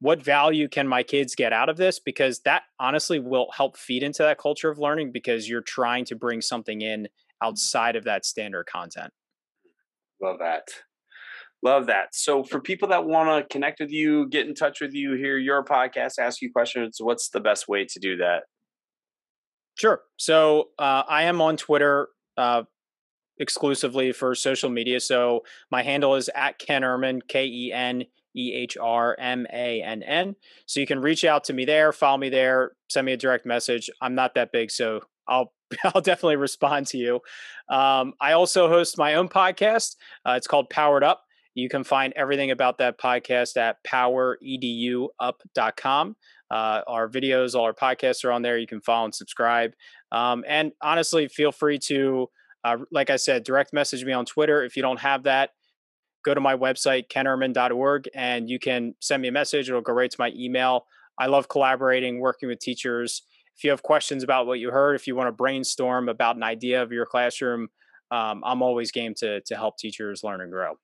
What 0.00 0.22
value 0.22 0.66
can 0.68 0.88
my 0.88 1.02
kids 1.02 1.34
get 1.34 1.52
out 1.52 1.68
of 1.68 1.76
this? 1.76 1.98
Because 1.98 2.40
that 2.40 2.62
honestly 2.78 3.18
will 3.18 3.50
help 3.54 3.76
feed 3.76 4.02
into 4.02 4.22
that 4.22 4.38
culture 4.38 4.70
of 4.70 4.78
learning 4.78 5.12
because 5.12 5.48
you're 5.48 5.60
trying 5.60 6.06
to 6.06 6.16
bring 6.16 6.40
something 6.40 6.80
in 6.80 7.08
outside 7.42 7.96
of 7.96 8.04
that 8.04 8.24
standard 8.24 8.66
content. 8.66 9.12
Love 10.22 10.38
that. 10.40 10.68
Love 11.62 11.86
that. 11.86 12.14
So, 12.14 12.42
for 12.42 12.60
people 12.60 12.88
that 12.88 13.04
want 13.04 13.28
to 13.28 13.52
connect 13.52 13.80
with 13.80 13.90
you, 13.90 14.26
get 14.28 14.46
in 14.46 14.54
touch 14.54 14.80
with 14.80 14.94
you, 14.94 15.12
hear 15.12 15.36
your 15.36 15.62
podcast, 15.62 16.18
ask 16.18 16.40
you 16.40 16.50
questions, 16.50 16.96
what's 17.00 17.28
the 17.28 17.40
best 17.40 17.68
way 17.68 17.84
to 17.84 17.98
do 17.98 18.16
that? 18.16 18.44
Sure. 19.76 20.00
So, 20.16 20.70
uh, 20.78 21.02
I 21.06 21.24
am 21.24 21.42
on 21.42 21.58
Twitter 21.58 22.08
uh, 22.38 22.62
exclusively 23.38 24.12
for 24.12 24.34
social 24.34 24.70
media. 24.70 25.00
So, 25.00 25.44
my 25.70 25.82
handle 25.82 26.14
is 26.14 26.30
at 26.34 26.58
Ken 26.58 26.80
Ehrmann, 26.80 27.20
K 27.28 27.44
E 28.36 28.52
H 28.54 28.76
R 28.80 29.16
M 29.18 29.46
A 29.52 29.82
N 29.82 30.02
N. 30.02 30.36
So, 30.66 30.80
you 30.80 30.86
can 30.86 31.00
reach 31.00 31.24
out 31.24 31.44
to 31.44 31.52
me 31.52 31.64
there, 31.64 31.92
follow 31.92 32.18
me 32.18 32.28
there, 32.28 32.72
send 32.88 33.06
me 33.06 33.12
a 33.12 33.16
direct 33.16 33.46
message. 33.46 33.90
I'm 34.00 34.14
not 34.14 34.34
that 34.34 34.52
big, 34.52 34.70
so 34.70 35.00
I'll 35.28 35.52
I'll 35.84 36.00
definitely 36.00 36.36
respond 36.36 36.86
to 36.88 36.98
you. 36.98 37.20
Um, 37.68 38.14
I 38.20 38.32
also 38.32 38.68
host 38.68 38.98
my 38.98 39.14
own 39.14 39.28
podcast. 39.28 39.96
Uh, 40.26 40.32
it's 40.32 40.46
called 40.46 40.70
Powered 40.70 41.04
Up. 41.04 41.22
You 41.54 41.68
can 41.68 41.84
find 41.84 42.12
everything 42.16 42.50
about 42.50 42.78
that 42.78 42.98
podcast 42.98 43.56
at 43.56 43.76
powereduup.com. 43.84 46.16
Uh, 46.50 46.80
our 46.86 47.08
videos, 47.08 47.54
all 47.54 47.64
our 47.64 47.72
podcasts 47.72 48.24
are 48.24 48.32
on 48.32 48.42
there. 48.42 48.58
You 48.58 48.66
can 48.66 48.80
follow 48.80 49.04
and 49.04 49.14
subscribe. 49.14 49.74
Um, 50.12 50.44
and 50.48 50.72
honestly, 50.82 51.28
feel 51.28 51.52
free 51.52 51.78
to, 51.86 52.28
uh, 52.64 52.78
like 52.90 53.10
I 53.10 53.16
said, 53.16 53.44
direct 53.44 53.72
message 53.72 54.04
me 54.04 54.12
on 54.12 54.26
Twitter. 54.26 54.64
If 54.64 54.76
you 54.76 54.82
don't 54.82 54.98
have 55.00 55.22
that, 55.24 55.50
go 56.24 56.34
to 56.34 56.40
my 56.40 56.56
website, 56.56 57.08
kenehrmann.org, 57.08 58.08
and 58.14 58.48
you 58.48 58.58
can 58.58 58.94
send 59.00 59.22
me 59.22 59.28
a 59.28 59.32
message. 59.32 59.68
It'll 59.68 59.80
go 59.80 59.92
right 59.92 60.10
to 60.10 60.16
my 60.18 60.32
email. 60.36 60.86
I 61.18 61.26
love 61.26 61.48
collaborating, 61.48 62.20
working 62.20 62.48
with 62.48 62.60
teachers 62.60 63.22
if 63.60 63.64
you 63.64 63.70
have 63.70 63.82
questions 63.82 64.22
about 64.22 64.46
what 64.46 64.58
you 64.58 64.70
heard, 64.70 64.94
if 64.94 65.06
you 65.06 65.14
want 65.14 65.28
to 65.28 65.32
brainstorm 65.32 66.08
about 66.08 66.34
an 66.34 66.42
idea 66.42 66.82
of 66.82 66.92
your 66.92 67.04
classroom, 67.04 67.68
um, 68.10 68.42
I'm 68.42 68.62
always 68.62 68.90
game 68.90 69.12
to 69.18 69.42
to 69.42 69.54
help 69.54 69.76
teachers 69.76 70.24
learn 70.24 70.40
and 70.40 70.50
grow. 70.50 70.76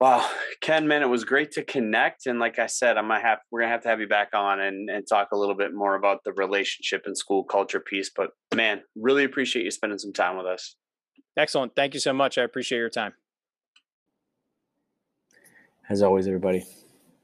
Wow, 0.00 0.28
Ken, 0.60 0.86
man, 0.86 1.02
it 1.02 1.08
was 1.08 1.24
great 1.24 1.50
to 1.52 1.64
connect. 1.64 2.26
And 2.26 2.38
like 2.38 2.60
I 2.60 2.66
said, 2.66 2.96
I'm 2.96 3.08
gonna 3.08 3.20
have 3.20 3.40
we're 3.50 3.62
gonna 3.62 3.72
have 3.72 3.82
to 3.82 3.88
have 3.88 3.98
you 3.98 4.06
back 4.06 4.28
on 4.34 4.60
and, 4.60 4.88
and 4.88 5.04
talk 5.04 5.30
a 5.32 5.36
little 5.36 5.56
bit 5.56 5.74
more 5.74 5.96
about 5.96 6.18
the 6.24 6.32
relationship 6.32 7.02
and 7.06 7.18
school 7.18 7.42
culture 7.42 7.80
piece. 7.80 8.10
But 8.14 8.30
man, 8.54 8.82
really 8.94 9.24
appreciate 9.24 9.64
you 9.64 9.72
spending 9.72 9.98
some 9.98 10.12
time 10.12 10.36
with 10.36 10.46
us. 10.46 10.76
Excellent. 11.36 11.74
Thank 11.74 11.94
you 11.94 12.00
so 12.00 12.12
much. 12.12 12.38
I 12.38 12.42
appreciate 12.42 12.78
your 12.78 12.88
time. 12.88 13.14
As 15.92 16.00
always, 16.00 16.26
everybody, 16.26 16.64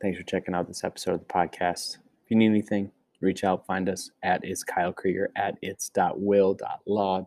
thanks 0.02 0.18
for 0.18 0.24
checking 0.24 0.54
out 0.54 0.68
this 0.68 0.84
episode 0.84 1.14
of 1.14 1.20
the 1.20 1.24
podcast. 1.24 1.96
If 2.22 2.30
you 2.30 2.36
need 2.36 2.50
anything, 2.50 2.92
reach 3.22 3.42
out, 3.42 3.64
find 3.64 3.88
us 3.88 4.10
at 4.22 4.44
it's 4.44 4.62
Kyle 4.62 4.92
Krieger 4.92 5.30
at 5.36 5.56
it's 5.62 5.90
will 5.96 6.54
law 6.84 7.24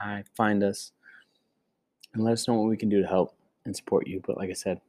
I. 0.00 0.22
Find 0.36 0.62
us 0.62 0.92
and 2.14 2.22
let 2.22 2.34
us 2.34 2.46
know 2.46 2.54
what 2.54 2.68
we 2.68 2.76
can 2.76 2.88
do 2.88 3.02
to 3.02 3.08
help 3.08 3.34
and 3.64 3.74
support 3.74 4.06
you. 4.06 4.22
But 4.24 4.36
like 4.36 4.50
I 4.50 4.52
said, 4.52 4.80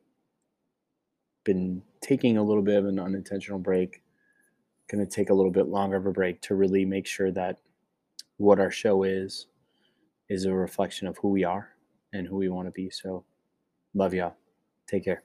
been 1.44 1.82
taking 2.02 2.38
a 2.38 2.44
little 2.44 2.62
bit 2.62 2.78
of 2.78 2.86
an 2.86 3.00
unintentional 3.00 3.58
break. 3.58 4.04
Going 4.92 5.04
to 5.04 5.12
take 5.12 5.32
a 5.32 5.34
little 5.34 5.50
bit 5.50 5.70
longer 5.70 5.96
of 5.96 6.06
a 6.06 6.12
break 6.12 6.40
to 6.42 6.54
really 6.54 6.86
make 6.86 7.08
sure 7.08 7.32
that 7.32 7.58
what 8.38 8.60
our 8.60 8.70
show 8.70 9.02
is 9.02 9.48
is 10.30 10.46
a 10.46 10.54
reflection 10.54 11.08
of 11.08 11.18
who 11.18 11.30
we 11.30 11.44
are 11.44 11.70
and 12.14 12.28
who 12.28 12.36
we 12.36 12.50
want 12.50 12.68
to 12.68 12.72
be. 12.72 12.92
So, 12.92 13.26
love 13.96 14.14
y'all. 14.14 14.36
Take 14.88 15.06
care. 15.06 15.24